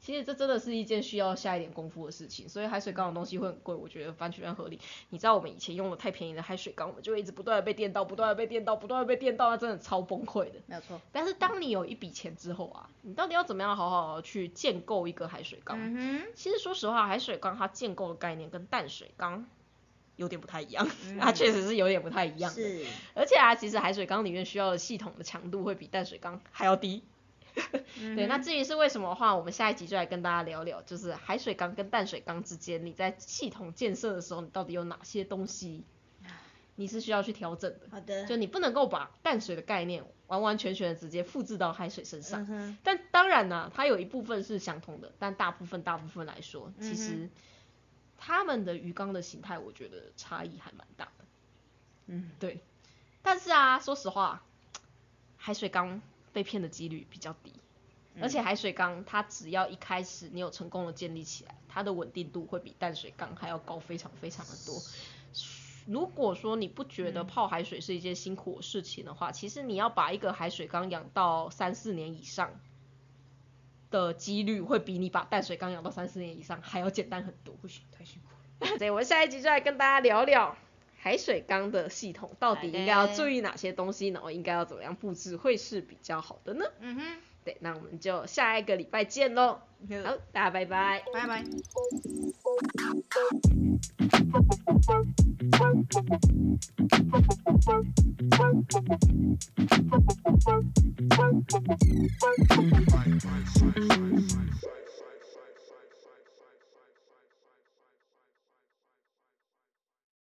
[0.01, 4.79] 其实这真的是一件需要下一点功夫的事情，所以海水缸的东西会很贵，我觉得完全合理。
[5.09, 10.59] 你知道我们以前用的太便宜的海水缸，我们就一直不断的被电到，不断的被电到，不断的被电到，那真的超崩溃的。
[10.65, 15.77] 没有错，但是当你有一笔钱之后啊，你到底要怎么样好好去建构一个海水缸？
[15.79, 19.45] 嗯其实说实话，海水缸它建构的概念跟淡水缸
[20.15, 22.61] 有点不太一样， 嗯它确实是有点不太一哼，样的。
[22.61, 27.03] 是，而且啊，其实海水缸里面需要的系统的强度会比淡水缸还要低。
[28.15, 35.83] 对，那至于是为什么的话，我们下一集就来跟大家聊聊，就是海水缸跟淡水缸之间，你在系统建设的时候，你到底有哪些东西
[36.75, 37.87] 你是需要去调整的？
[37.91, 42.47] 好的，就你不能够把淡水的概念完完全全的直接复制到海水身上。
[42.49, 47.29] 嗯，但当然呢、它有一部分是相同的，但大部分大部分来说，其嗯实
[48.17, 51.25] 它们的鱼缸的形态，我觉得差异还蛮大的。
[52.07, 52.61] 嗯，对，
[53.21, 54.41] 但是啊，说实话，
[55.37, 56.01] 海水缸
[56.34, 57.53] 被骗的几率比较低，
[58.21, 64.82] 而且海水缸它只要一开始你有成功的建立起来，它的稳定度会比淡水缸还要高非常非常的多。
[65.88, 72.59] 如果说你不觉得泡海水是一件辛苦的事情的话，其实你要把一个海水缸养到三四年以上
[73.89, 77.55] 的几率，会比你把淡水缸养到三四年以上还要简单很多。
[77.55, 80.55] 不行，太辛苦了， 所以我们下一集就来跟大家聊聊
[81.03, 86.63] 海水缸的系统到底应该要注意哪些东西，然后应该要怎么样布置会是比较好的呢？
[86.79, 87.01] 嗯哼，
[87.43, 89.59] 对，那我们就下一个礼拜见喽。
[90.03, 91.03] 好，大家拜拜。
[91.11, 91.43] 拜拜。